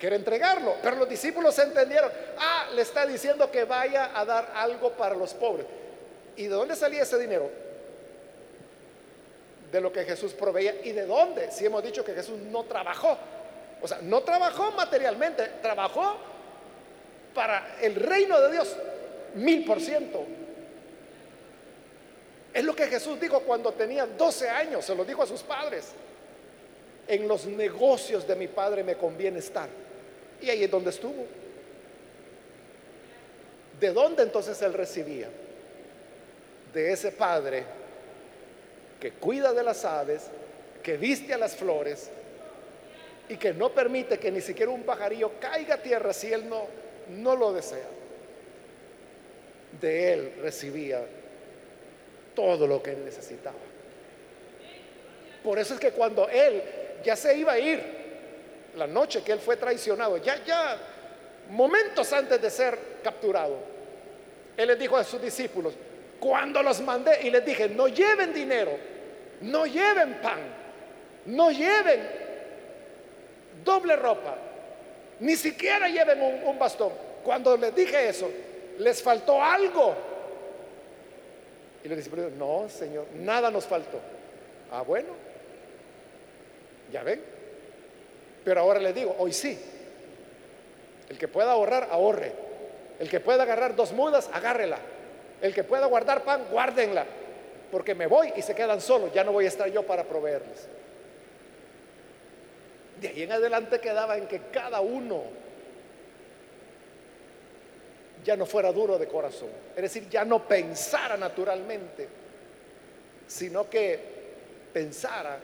Quiere 0.00 0.16
entregarlo. 0.16 0.76
Pero 0.82 0.96
los 0.96 1.06
discípulos 1.06 1.58
entendieron, 1.58 2.10
ah, 2.38 2.68
le 2.74 2.80
está 2.80 3.04
diciendo 3.04 3.50
que 3.50 3.64
vaya 3.64 4.18
a 4.18 4.24
dar 4.24 4.52
algo 4.54 4.92
para 4.92 5.14
los 5.14 5.34
pobres. 5.34 5.66
¿Y 6.36 6.44
de 6.44 6.54
dónde 6.54 6.74
salía 6.74 7.02
ese 7.02 7.18
dinero? 7.18 7.50
De 9.70 9.78
lo 9.78 9.92
que 9.92 10.04
Jesús 10.04 10.32
proveía. 10.32 10.74
¿Y 10.82 10.92
de 10.92 11.04
dónde? 11.04 11.50
Si 11.52 11.66
hemos 11.66 11.82
dicho 11.82 12.02
que 12.02 12.14
Jesús 12.14 12.38
no 12.50 12.64
trabajó. 12.64 13.18
O 13.82 13.86
sea, 13.86 13.98
no 14.00 14.22
trabajó 14.22 14.72
materialmente, 14.72 15.46
trabajó 15.60 16.32
para 17.34 17.76
el 17.80 17.94
reino 17.96 18.40
de 18.40 18.52
Dios, 18.52 18.76
mil 19.34 19.64
por 19.64 19.80
ciento. 19.80 20.24
Es 22.52 22.64
lo 22.64 22.74
que 22.74 22.86
Jesús 22.86 23.20
dijo 23.20 23.40
cuando 23.40 23.72
tenía 23.72 24.06
12 24.06 24.48
años, 24.48 24.84
se 24.84 24.94
lo 24.94 25.04
dijo 25.04 25.22
a 25.22 25.26
sus 25.26 25.42
padres. 25.42 25.86
En 27.08 27.26
los 27.26 27.46
negocios 27.46 28.26
de 28.26 28.36
mi 28.36 28.46
padre 28.46 28.84
me 28.84 28.94
conviene 28.94 29.40
estar. 29.40 29.68
Y 30.40 30.48
ahí 30.48 30.62
es 30.62 30.70
donde 30.70 30.90
estuvo. 30.90 31.26
¿De 33.80 33.92
dónde 33.92 34.22
entonces 34.22 34.60
él 34.62 34.72
recibía? 34.72 35.28
De 36.72 36.92
ese 36.92 37.10
padre 37.10 37.64
que 39.00 39.12
cuida 39.12 39.52
de 39.52 39.62
las 39.62 39.84
aves, 39.84 40.22
que 40.82 40.96
viste 40.96 41.34
a 41.34 41.38
las 41.38 41.56
flores 41.56 42.08
y 43.28 43.36
que 43.36 43.52
no 43.52 43.70
permite 43.70 44.18
que 44.18 44.30
ni 44.30 44.40
siquiera 44.40 44.70
un 44.70 44.82
pajarillo 44.82 45.32
caiga 45.40 45.74
a 45.74 45.82
tierra 45.82 46.12
si 46.12 46.32
él 46.32 46.48
no 46.48 46.66
no 47.08 47.36
lo 47.36 47.52
desea. 47.52 47.86
De 49.80 50.12
Él 50.12 50.32
recibía 50.40 51.02
todo 52.34 52.66
lo 52.66 52.82
que 52.82 52.92
Él 52.92 53.04
necesitaba. 53.04 53.56
Por 55.42 55.58
eso 55.58 55.74
es 55.74 55.80
que 55.80 55.90
cuando 55.90 56.28
Él 56.28 56.62
ya 57.04 57.16
se 57.16 57.36
iba 57.36 57.52
a 57.52 57.58
ir, 57.58 57.82
la 58.76 58.86
noche 58.86 59.22
que 59.22 59.32
Él 59.32 59.40
fue 59.40 59.56
traicionado, 59.56 60.16
ya, 60.18 60.42
ya, 60.44 60.78
momentos 61.50 62.12
antes 62.12 62.40
de 62.40 62.50
ser 62.50 62.78
capturado, 63.02 63.58
Él 64.56 64.68
les 64.68 64.78
dijo 64.78 64.96
a 64.96 65.04
sus 65.04 65.20
discípulos, 65.20 65.74
cuando 66.18 66.62
los 66.62 66.80
mandé 66.80 67.20
y 67.22 67.30
les 67.30 67.44
dije, 67.44 67.68
no 67.68 67.88
lleven 67.88 68.32
dinero, 68.32 68.72
no 69.42 69.66
lleven 69.66 70.14
pan, 70.22 70.40
no 71.26 71.50
lleven 71.50 72.24
doble 73.64 73.96
ropa, 73.96 74.36
ni 75.20 75.36
siquiera 75.36 75.88
lleven 75.88 76.20
un, 76.44 76.58
bastón. 76.58 76.92
Cuando 77.22 77.56
les 77.56 77.74
dije 77.74 78.08
eso, 78.08 78.30
les 78.78 79.02
faltó 79.02 79.42
algo. 79.42 79.94
Y 81.82 81.88
les 81.88 82.04
dije, 82.04 82.30
no, 82.38 82.66
Señor, 82.68 83.06
nada 83.14 83.50
nos 83.50 83.64
faltó. 83.66 83.98
Ah, 84.70 84.82
bueno, 84.82 85.08
ya 86.92 87.02
ven. 87.02 87.20
Pero 88.44 88.60
ahora 88.60 88.80
les 88.80 88.94
digo, 88.94 89.14
hoy 89.18 89.32
sí. 89.32 89.58
El 91.08 91.18
que 91.18 91.28
pueda 91.28 91.52
ahorrar, 91.52 91.88
ahorre. 91.90 92.32
El 92.98 93.08
que 93.08 93.20
pueda 93.20 93.42
agarrar 93.42 93.74
dos 93.74 93.92
mudas, 93.92 94.30
agárrela. 94.32 94.78
El 95.40 95.54
que 95.54 95.64
pueda 95.64 95.86
guardar 95.86 96.22
pan, 96.24 96.44
guárdenla. 96.50 97.04
Porque 97.70 97.94
me 97.94 98.06
voy 98.06 98.32
y 98.36 98.42
se 98.42 98.54
quedan 98.54 98.80
solos. 98.80 99.12
Ya 99.12 99.24
no 99.24 99.32
voy 99.32 99.46
a 99.46 99.48
estar 99.48 99.68
yo 99.70 99.82
para 99.82 100.04
proveerles. 100.04 100.68
De 103.00 103.08
ahí 103.08 103.22
en 103.22 103.32
adelante 103.32 103.80
quedaba 103.80 104.16
en 104.16 104.26
que 104.26 104.40
cada 104.52 104.80
uno 104.80 105.22
ya 108.24 108.36
no 108.36 108.46
fuera 108.46 108.72
duro 108.72 108.98
de 108.98 109.06
corazón, 109.06 109.50
es 109.76 109.82
decir, 109.82 110.08
ya 110.08 110.24
no 110.24 110.48
pensara 110.48 111.16
naturalmente, 111.16 112.08
sino 113.26 113.68
que 113.68 113.98
pensara 114.72 115.38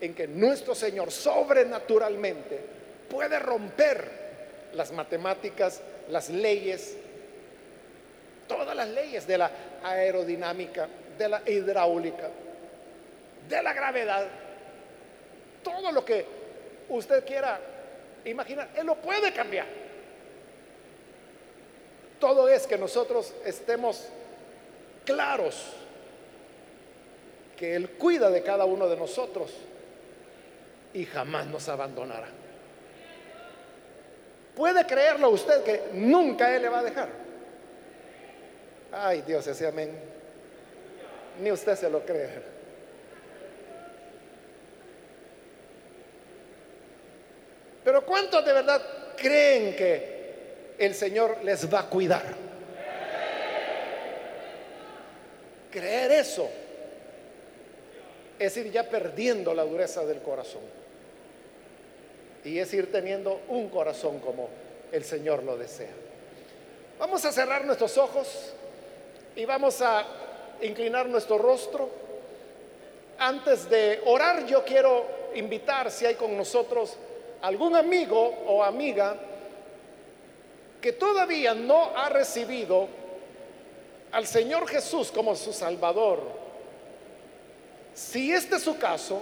en 0.00 0.14
que 0.14 0.28
nuestro 0.28 0.74
Señor 0.74 1.10
sobrenaturalmente 1.10 2.60
puede 3.08 3.38
romper 3.38 4.24
las 4.74 4.92
matemáticas, 4.92 5.80
las 6.10 6.28
leyes, 6.28 6.96
todas 8.46 8.76
las 8.76 8.88
leyes 8.88 9.26
de 9.26 9.38
la 9.38 9.50
aerodinámica, 9.82 10.88
de 11.16 11.28
la 11.28 11.42
hidráulica, 11.46 12.28
de 13.48 13.62
la 13.62 13.72
gravedad, 13.72 14.26
todo 15.62 15.90
lo 15.92 16.04
que 16.04 16.43
usted 16.88 17.24
quiera 17.24 17.60
imaginar, 18.24 18.70
Él 18.76 18.86
lo 18.86 18.96
puede 18.96 19.32
cambiar. 19.32 19.66
Todo 22.18 22.48
es 22.48 22.66
que 22.66 22.78
nosotros 22.78 23.34
estemos 23.44 24.08
claros 25.04 25.72
que 27.56 27.74
Él 27.76 27.90
cuida 27.90 28.30
de 28.30 28.42
cada 28.42 28.64
uno 28.64 28.88
de 28.88 28.96
nosotros 28.96 29.52
y 30.92 31.04
jamás 31.04 31.46
nos 31.46 31.68
abandonará. 31.68 32.28
¿Puede 34.56 34.86
creerlo 34.86 35.30
usted 35.30 35.62
que 35.64 35.82
nunca 35.92 36.54
Él 36.54 36.62
le 36.62 36.68
va 36.68 36.78
a 36.78 36.84
dejar? 36.84 37.08
Ay 38.92 39.22
Dios, 39.22 39.46
ese 39.46 39.66
amén. 39.66 39.90
Ni 41.40 41.50
usted 41.50 41.74
se 41.74 41.90
lo 41.90 42.04
cree. 42.04 42.53
Pero 47.84 48.04
¿cuántos 48.06 48.44
de 48.44 48.52
verdad 48.52 48.82
creen 49.16 49.76
que 49.76 50.74
el 50.78 50.94
Señor 50.94 51.44
les 51.44 51.72
va 51.72 51.80
a 51.80 51.88
cuidar? 51.90 52.34
Creer 55.70 56.12
eso 56.12 56.48
es 58.38 58.56
ir 58.56 58.70
ya 58.70 58.88
perdiendo 58.88 59.52
la 59.54 59.64
dureza 59.64 60.04
del 60.04 60.20
corazón. 60.20 60.62
Y 62.44 62.58
es 62.58 62.72
ir 62.72 62.90
teniendo 62.90 63.42
un 63.48 63.68
corazón 63.68 64.18
como 64.20 64.48
el 64.90 65.04
Señor 65.04 65.42
lo 65.42 65.56
desea. 65.56 65.92
Vamos 66.98 67.24
a 67.24 67.32
cerrar 67.32 67.64
nuestros 67.64 67.98
ojos 67.98 68.54
y 69.36 69.44
vamos 69.44 69.80
a 69.82 70.06
inclinar 70.62 71.08
nuestro 71.08 71.38
rostro. 71.38 71.90
Antes 73.18 73.68
de 73.68 74.00
orar, 74.06 74.46
yo 74.46 74.64
quiero 74.64 75.06
invitar 75.34 75.90
si 75.90 76.06
hay 76.06 76.14
con 76.14 76.36
nosotros 76.36 76.96
algún 77.44 77.76
amigo 77.76 78.18
o 78.46 78.64
amiga 78.64 79.16
que 80.80 80.92
todavía 80.92 81.54
no 81.54 81.94
ha 81.94 82.08
recibido 82.08 82.88
al 84.12 84.26
Señor 84.26 84.66
Jesús 84.66 85.10
como 85.12 85.36
su 85.36 85.52
Salvador. 85.52 86.22
Si 87.92 88.32
este 88.32 88.56
es 88.56 88.62
su 88.62 88.78
caso, 88.78 89.20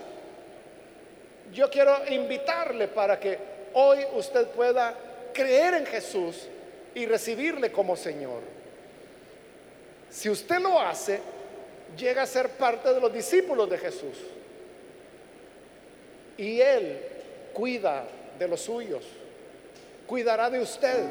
yo 1.53 1.69
quiero 1.69 1.97
invitarle 2.11 2.87
para 2.87 3.19
que 3.19 3.39
hoy 3.75 3.99
usted 4.15 4.47
pueda 4.49 4.95
creer 5.35 5.75
en 5.75 5.87
Jesús 5.87 6.47
y 6.95 7.07
recibirle 7.07 7.73
como 7.73 7.97
Señor. 7.97 8.41
Si 10.11 10.31
usted 10.31 10.61
lo 10.61 10.79
hace, 10.79 11.21
llega 11.99 12.23
a 12.23 12.27
ser 12.27 12.51
parte 12.51 12.95
de 12.95 13.01
los 13.01 13.13
discípulos 13.13 13.69
de 13.69 13.79
Jesús. 13.79 14.17
Y 16.37 16.61
Él 16.61 17.12
cuida 17.53 18.05
de 18.39 18.49
los 18.49 18.61
suyos, 18.61 19.05
cuidará 20.07 20.51
de 20.51 20.61
usted, 20.61 21.05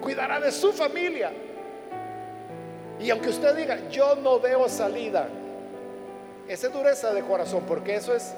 cuidará 0.00 0.40
de 0.40 0.50
su 0.52 0.72
familia. 0.72 1.32
Y 3.00 3.10
aunque 3.10 3.30
usted 3.30 3.54
diga, 3.56 3.88
yo 3.90 4.14
no 4.16 4.40
veo 4.40 4.68
salida, 4.68 5.28
esa 6.48 6.68
dureza 6.68 7.12
de 7.12 7.22
corazón, 7.22 7.64
porque 7.66 7.96
eso 7.96 8.14
es 8.14 8.34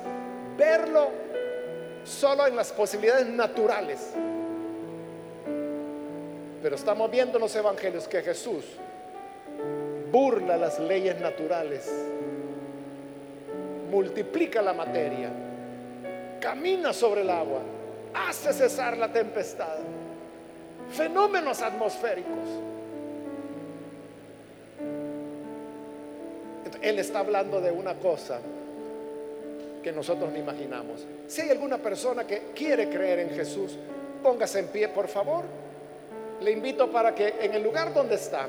verlo 0.57 1.11
solo 2.05 2.47
en 2.47 2.57
las 2.57 2.73
posibilidades 2.73 3.27
naturales. 3.27 4.13
Pero 6.63 6.75
estamos 6.75 7.11
viendo 7.11 7.37
en 7.37 7.43
los 7.43 7.55
evangelios 7.55 8.09
que 8.09 8.23
Jesús 8.23 8.65
burla 10.11 10.57
las 10.57 10.79
leyes 10.79 11.21
naturales, 11.21 11.91
multiplica 13.91 14.63
la 14.63 14.73
materia, 14.73 15.31
camina 16.47 16.93
sobre 16.93 17.23
el 17.23 17.31
agua, 17.31 17.59
hace 18.15 18.53
cesar 18.53 18.97
la 18.97 19.13
tempestad, 19.13 19.79
fenómenos 20.93 21.61
atmosféricos. 21.61 22.49
Él 26.81 27.01
está 27.01 27.19
hablando 27.19 27.61
de 27.61 27.73
una 27.73 27.95
cosa 27.95 28.39
que 29.83 29.91
nosotros 29.91 30.31
no 30.31 30.39
imaginamos. 30.39 31.05
Si 31.27 31.41
hay 31.41 31.51
alguna 31.51 31.79
persona 31.79 32.25
que 32.25 32.53
quiere 32.55 32.89
creer 32.91 33.19
en 33.19 33.31
Jesús, 33.31 33.77
póngase 34.23 34.61
en 34.61 34.69
pie, 34.69 34.89
por 34.91 35.09
favor. 35.09 35.43
Le 36.43 36.53
invito 36.53 36.93
para 36.93 37.13
que 37.13 37.35
en 37.41 37.55
el 37.55 37.63
lugar 37.65 37.93
donde 37.93 38.15
está, 38.15 38.47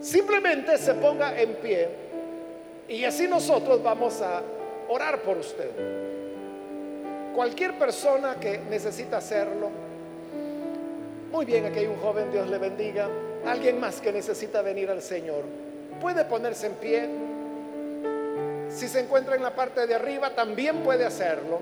simplemente 0.00 0.76
se 0.76 0.94
ponga 0.94 1.40
en 1.40 1.54
pie 1.54 1.88
y 2.88 3.04
así 3.04 3.28
nosotros 3.28 3.80
vamos 3.80 4.20
a 4.22 4.42
orar 4.88 5.22
por 5.22 5.36
usted. 5.36 6.15
Cualquier 7.36 7.78
persona 7.78 8.36
que 8.40 8.58
necesita 8.70 9.18
hacerlo, 9.18 9.68
muy 11.30 11.44
bien, 11.44 11.66
aquí 11.66 11.80
hay 11.80 11.86
un 11.86 11.98
joven, 11.98 12.32
Dios 12.32 12.48
le 12.48 12.56
bendiga. 12.56 13.08
Alguien 13.44 13.78
más 13.78 14.00
que 14.00 14.10
necesita 14.10 14.62
venir 14.62 14.90
al 14.90 15.02
Señor, 15.02 15.44
puede 16.00 16.24
ponerse 16.24 16.66
en 16.66 16.72
pie 16.76 17.08
si 18.70 18.88
se 18.88 19.00
encuentra 19.00 19.36
en 19.36 19.42
la 19.42 19.54
parte 19.54 19.86
de 19.86 19.94
arriba, 19.94 20.30
también 20.30 20.82
puede 20.82 21.04
hacerlo. 21.04 21.60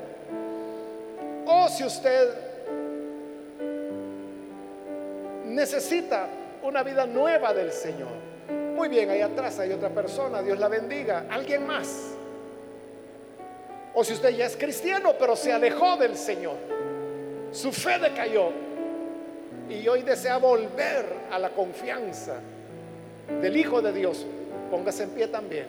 O 1.47 1.69
si 1.69 1.85
usted 1.85 2.29
necesita 5.47 6.29
una 6.63 6.85
vida 6.85 7.05
nueva 7.07 7.53
del 7.53 7.73
Señor. 7.73 8.13
Muy 8.77 8.89
bien, 8.89 9.11
ahí 9.11 9.21
atrás 9.21 9.59
hay 9.59 9.73
otra 9.73 9.91
persona, 9.91 10.41
Dios 10.41 10.59
la 10.59 10.69
bendiga. 10.69 11.27
Alguien 11.31 11.67
más. 11.67 12.14
O 13.95 14.03
si 14.03 14.13
usted 14.13 14.31
ya 14.31 14.47
es 14.47 14.57
cristiano, 14.57 15.15
pero 15.19 15.37
se 15.37 15.53
alejó 15.53 15.97
del 15.97 16.17
Señor. 16.17 16.57
Su 17.53 17.73
fe 17.73 17.99
decayó. 17.99 18.51
Y 19.69 19.87
hoy 19.87 20.03
desea 20.03 20.37
volver 20.39 21.07
a 21.31 21.39
la 21.39 21.51
confianza 21.51 22.35
del 23.41 23.57
Hijo 23.57 23.81
de 23.81 23.93
Dios. 23.93 24.27
Póngase 24.71 25.05
en 25.05 25.11
pie 25.11 25.29
también 25.29 25.67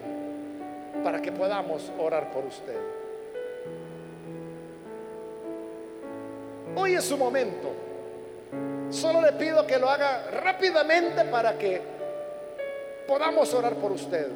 para 1.03 1.21
que 1.21 1.31
podamos 1.31 1.91
orar 1.99 2.31
por 2.31 2.45
usted. 2.45 2.75
Hoy 6.75 6.95
es 6.95 7.03
su 7.03 7.15
momento. 7.15 7.71
Solo 8.89 9.21
le 9.21 9.33
pido 9.33 9.65
que 9.67 9.77
lo 9.77 9.89
haga 9.89 10.29
rápidamente 10.31 11.25
para 11.25 11.57
que 11.57 11.79
podamos 13.07 13.53
orar 13.53 13.75
por 13.75 13.91
usted. 13.91 14.27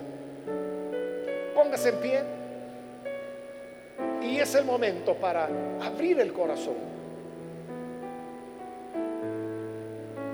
Póngase 1.55 1.89
en 1.89 1.95
pie. 1.95 2.38
Y 4.21 4.37
es 4.39 4.53
el 4.55 4.65
momento 4.65 5.15
para 5.15 5.49
abrir 5.81 6.19
el 6.19 6.33
corazón 6.33 6.75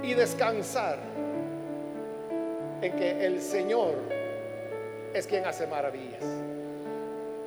y 0.03 0.13
descansar 0.13 0.97
en 2.81 2.95
que 2.95 3.25
el 3.25 3.41
Señor 3.41 3.95
es 5.13 5.25
quien 5.27 5.45
hace 5.45 5.65
maravillas. 5.67 6.23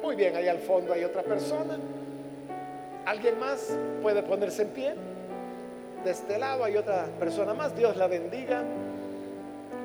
Muy 0.02 0.16
bien, 0.16 0.34
ahí 0.36 0.48
al 0.48 0.58
fondo 0.58 0.92
hay 0.92 1.04
otra 1.04 1.22
persona. 1.22 1.78
¿Alguien 3.04 3.38
más 3.38 3.76
puede 4.02 4.22
ponerse 4.22 4.62
en 4.62 4.68
pie? 4.68 4.94
De 6.04 6.10
este 6.10 6.38
lado 6.38 6.64
hay 6.64 6.76
otra 6.76 7.06
persona 7.18 7.54
más. 7.54 7.76
Dios 7.76 7.96
la 7.96 8.06
bendiga. 8.06 8.62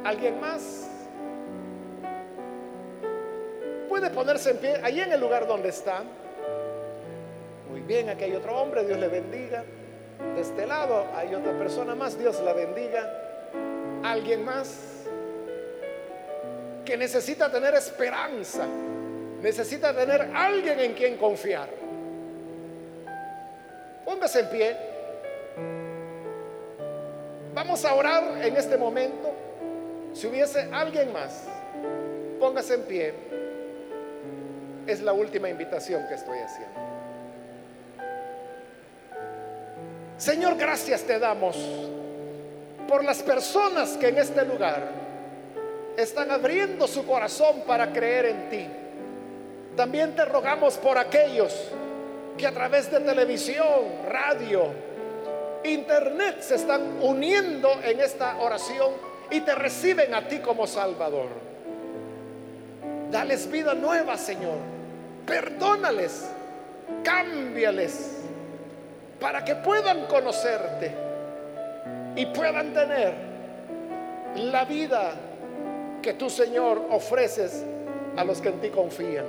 ¿Alguien 0.04 0.40
más? 0.40 0.90
Puede 3.90 4.10
ponerse 4.10 4.52
en 4.52 4.58
pie 4.58 4.80
ahí 4.84 5.00
en 5.00 5.12
el 5.12 5.20
lugar 5.20 5.48
donde 5.48 5.70
está. 5.70 6.04
Bien, 7.88 8.10
aquí 8.10 8.26
hay 8.26 8.36
otro 8.36 8.56
hombre. 8.60 8.86
Dios 8.86 9.00
le 9.00 9.08
bendiga. 9.08 9.64
De 10.36 10.42
este 10.42 10.66
lado 10.66 11.06
hay 11.16 11.34
otra 11.36 11.58
persona 11.58 11.96
más. 11.96 12.18
Dios 12.18 12.40
la 12.42 12.54
bendiga. 12.54 13.10
¿Alguien 14.04 14.44
más? 14.46 14.94
que 16.84 16.98
necesita 16.98 17.52
tener 17.52 17.74
esperanza, 17.76 18.66
necesita 19.42 19.96
tener 19.96 20.30
alguien 20.34 20.80
en 20.80 20.94
quien 20.94 21.18
confiar. 21.18 21.70
Póngase 24.06 24.42
en 24.42 24.50
pie. 24.50 24.78
Vamos 27.54 27.86
a 27.86 27.96
orar 27.96 28.44
en 28.44 28.58
este 28.58 28.78
momento. 28.78 29.32
Si 30.14 30.28
hubiese 30.28 30.68
alguien 30.72 31.14
más, 31.14 31.46
póngase 32.40 32.76
en 32.76 32.82
pie. 32.84 33.14
Es 34.86 35.02
la 35.02 35.14
última 35.14 35.50
invitación 35.50 36.06
que 36.10 36.16
estoy 36.16 36.40
haciendo. 36.40 36.93
Señor, 40.18 40.56
gracias 40.58 41.02
te 41.04 41.20
damos 41.20 41.58
por 42.88 43.04
las 43.04 43.24
personas 43.24 43.98
que 43.98 44.10
en 44.10 44.18
este 44.18 44.46
lugar 44.46 44.88
están 45.98 46.32
abriendo 46.32 46.88
su 46.88 47.06
corazón 47.06 47.62
para 47.66 47.92
creer 47.92 48.26
en 48.26 48.50
ti. 48.50 48.68
También 49.76 50.16
te 50.16 50.26
rogamos 50.26 50.78
por 50.78 50.98
aquellos 50.98 51.70
que 52.38 52.46
a 52.46 52.52
través 52.52 52.92
de 52.92 53.00
televisión, 53.00 53.66
radio, 54.08 54.68
internet 55.64 56.42
se 56.42 56.56
están 56.56 57.00
uniendo 57.02 57.72
en 57.84 58.00
esta 58.00 58.38
oración 58.38 58.92
y 59.32 59.42
te 59.42 59.56
reciben 59.56 60.14
a 60.14 60.28
ti 60.28 60.40
como 60.40 60.68
Salvador. 60.68 61.30
Dales 63.12 63.50
vida 63.50 63.74
nueva, 63.74 64.18
Señor. 64.18 64.58
Perdónales, 65.26 66.30
cámbiales 67.04 68.23
para 69.24 69.46
que 69.46 69.56
puedan 69.56 70.06
conocerte 70.08 70.94
y 72.14 72.26
puedan 72.26 72.74
tener 72.74 73.14
la 74.36 74.66
vida 74.66 75.14
que 76.02 76.16
tú, 76.16 76.30
Señor, 76.30 76.88
ofreces 76.90 77.64
a 78.18 78.26
los 78.26 78.42
que 78.42 78.50
en 78.50 78.60
ti 78.60 78.70
confían. 78.70 79.24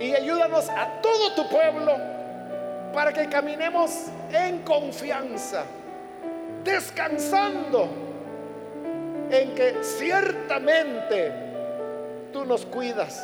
Y 0.00 0.14
ayúdanos 0.14 0.66
a 0.70 1.02
todo 1.02 1.34
tu 1.34 1.46
pueblo 1.50 1.94
para 2.94 3.12
que 3.12 3.28
caminemos 3.28 4.06
en 4.32 4.60
confianza, 4.60 5.64
descansando 6.64 7.90
en 9.30 9.54
que 9.54 9.76
ciertamente 9.82 11.32
tú 12.32 12.46
nos 12.46 12.64
cuidas, 12.64 13.22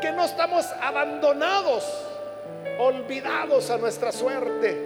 que 0.00 0.10
no 0.10 0.24
estamos 0.24 0.66
abandonados, 0.82 1.84
olvidados 2.78 3.70
a 3.70 3.78
nuestra 3.78 4.12
suerte, 4.12 4.76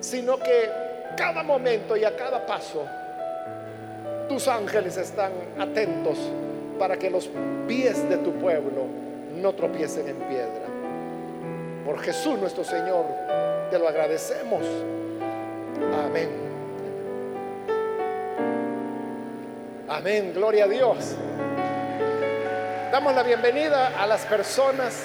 sino 0.00 0.38
que 0.38 0.70
cada 1.16 1.42
momento 1.42 1.96
y 1.96 2.04
a 2.04 2.16
cada 2.16 2.44
paso 2.46 2.84
tus 4.28 4.46
ángeles 4.48 4.96
están 4.96 5.32
atentos 5.58 6.18
para 6.78 6.96
que 6.96 7.10
los 7.10 7.28
pies 7.66 8.08
de 8.08 8.16
tu 8.18 8.32
pueblo 8.34 8.86
no 9.36 9.52
tropiecen 9.54 10.08
en 10.08 10.16
piedra. 10.16 10.70
Por 11.84 11.98
Jesús 12.00 12.38
nuestro 12.38 12.62
Señor 12.62 13.04
Te 13.70 13.78
lo 13.78 13.88
agradecemos. 13.88 14.62
Amén. 16.04 16.28
Amén, 19.88 20.32
gloria 20.34 20.64
a 20.64 20.68
Dios. 20.68 21.16
Damos 22.90 23.14
la 23.14 23.22
bienvenida 23.22 24.02
a 24.02 24.04
las 24.04 24.26
personas 24.26 25.04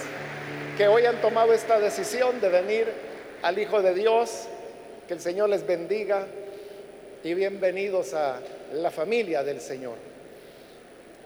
que 0.75 0.87
hoy 0.87 1.05
han 1.05 1.21
tomado 1.21 1.53
esta 1.53 1.79
decisión 1.79 2.41
de 2.41 2.49
venir 2.49 2.91
al 3.43 3.59
Hijo 3.59 3.79
de 3.83 3.93
Dios. 3.93 4.47
Que 5.07 5.13
el 5.13 5.21
Señor 5.21 5.49
les 5.49 5.67
bendiga 5.67 6.25
y 7.23 7.35
bienvenidos 7.35 8.15
a 8.15 8.39
la 8.73 8.89
familia 8.89 9.43
del 9.43 9.61
Señor. 9.61 9.97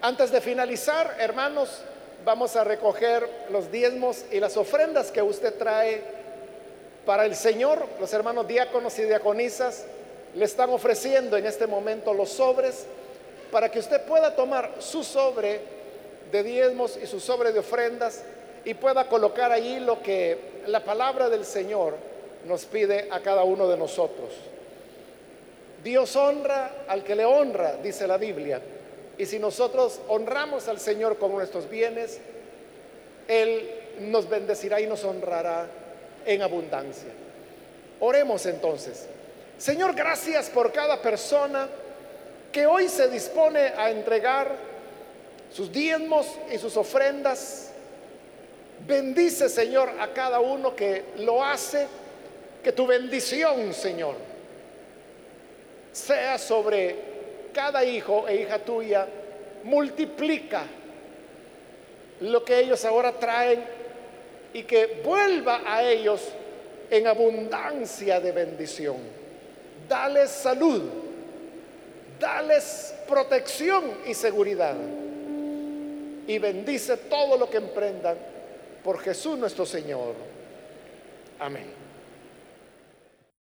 Antes 0.01 0.33
de 0.33 0.41
finalizar, 0.41 1.15
hermanos, 1.17 1.81
vamos 2.25 2.57
a 2.57 2.65
recoger 2.65 3.29
los 3.51 3.71
diezmos 3.71 4.25
y 4.29 4.41
las 4.41 4.57
ofrendas 4.57 5.11
que 5.11 5.21
usted 5.21 5.57
trae 5.57 6.01
para 7.05 7.25
el 7.25 7.35
Señor. 7.35 7.87
Los 8.01 8.11
hermanos 8.11 8.49
diáconos 8.49 8.99
y 8.99 9.03
diaconisas 9.03 9.85
le 10.35 10.43
están 10.43 10.71
ofreciendo 10.71 11.37
en 11.37 11.45
este 11.45 11.67
momento 11.67 12.13
los 12.13 12.31
sobres 12.31 12.85
para 13.49 13.71
que 13.71 13.79
usted 13.79 14.01
pueda 14.01 14.35
tomar 14.35 14.73
su 14.79 15.05
sobre 15.05 15.78
de 16.31 16.43
diezmos 16.43 16.97
y 17.01 17.07
su 17.07 17.19
sobre 17.19 17.51
de 17.51 17.59
ofrendas 17.59 18.23
y 18.65 18.73
pueda 18.73 19.07
colocar 19.07 19.51
allí 19.51 19.79
lo 19.79 20.01
que 20.01 20.37
la 20.67 20.83
palabra 20.83 21.29
del 21.29 21.45
Señor 21.45 21.95
nos 22.45 22.65
pide 22.65 23.07
a 23.11 23.19
cada 23.21 23.43
uno 23.43 23.67
de 23.67 23.77
nosotros. 23.77 24.29
Dios 25.83 26.15
honra 26.15 26.83
al 26.87 27.03
que 27.03 27.15
le 27.15 27.25
honra, 27.25 27.77
dice 27.81 28.07
la 28.07 28.17
Biblia. 28.17 28.61
Y 29.17 29.25
si 29.25 29.39
nosotros 29.39 29.99
honramos 30.07 30.67
al 30.67 30.79
Señor 30.79 31.17
con 31.17 31.31
nuestros 31.31 31.69
bienes, 31.69 32.19
Él 33.27 33.69
nos 33.99 34.29
bendecirá 34.29 34.79
y 34.79 34.87
nos 34.87 35.03
honrará 35.03 35.67
en 36.25 36.41
abundancia. 36.41 37.09
Oremos 37.99 38.45
entonces. 38.45 39.07
Señor, 39.57 39.93
gracias 39.93 40.49
por 40.49 40.71
cada 40.71 41.01
persona 41.01 41.67
que 42.51 42.65
hoy 42.65 42.87
se 42.87 43.09
dispone 43.09 43.59
a 43.59 43.91
entregar 43.91 44.68
sus 45.51 45.71
diezmos 45.71 46.27
y 46.51 46.57
sus 46.57 46.75
ofrendas. 46.77 47.71
Bendice, 48.87 49.49
Señor, 49.49 49.89
a 49.99 50.13
cada 50.13 50.39
uno 50.39 50.75
que 50.75 51.05
lo 51.17 51.43
hace. 51.43 51.87
Que 52.63 52.71
tu 52.73 52.85
bendición, 52.85 53.73
Señor, 53.73 54.15
sea 55.93 56.37
sobre 56.37 56.95
cada 57.53 57.83
hijo 57.85 58.27
e 58.27 58.41
hija 58.41 58.59
tuya. 58.59 59.07
Multiplica 59.63 60.63
lo 62.21 62.43
que 62.43 62.59
ellos 62.59 62.83
ahora 62.83 63.13
traen 63.13 63.63
y 64.53 64.63
que 64.63 65.01
vuelva 65.03 65.61
a 65.65 65.83
ellos 65.83 66.21
en 66.89 67.07
abundancia 67.07 68.19
de 68.19 68.31
bendición. 68.31 68.97
Dales 69.87 70.29
salud, 70.29 70.83
dales 72.19 72.93
protección 73.07 73.99
y 74.05 74.13
seguridad. 74.13 74.75
Y 76.29 76.37
bendice 76.37 76.95
todo 76.95 77.35
lo 77.39 77.49
que 77.49 77.57
emprendan 77.57 78.15
por 78.83 78.99
Jesús 78.99 79.35
nuestro 79.35 79.65
Señor. 79.65 80.13
Amén. 81.39 81.78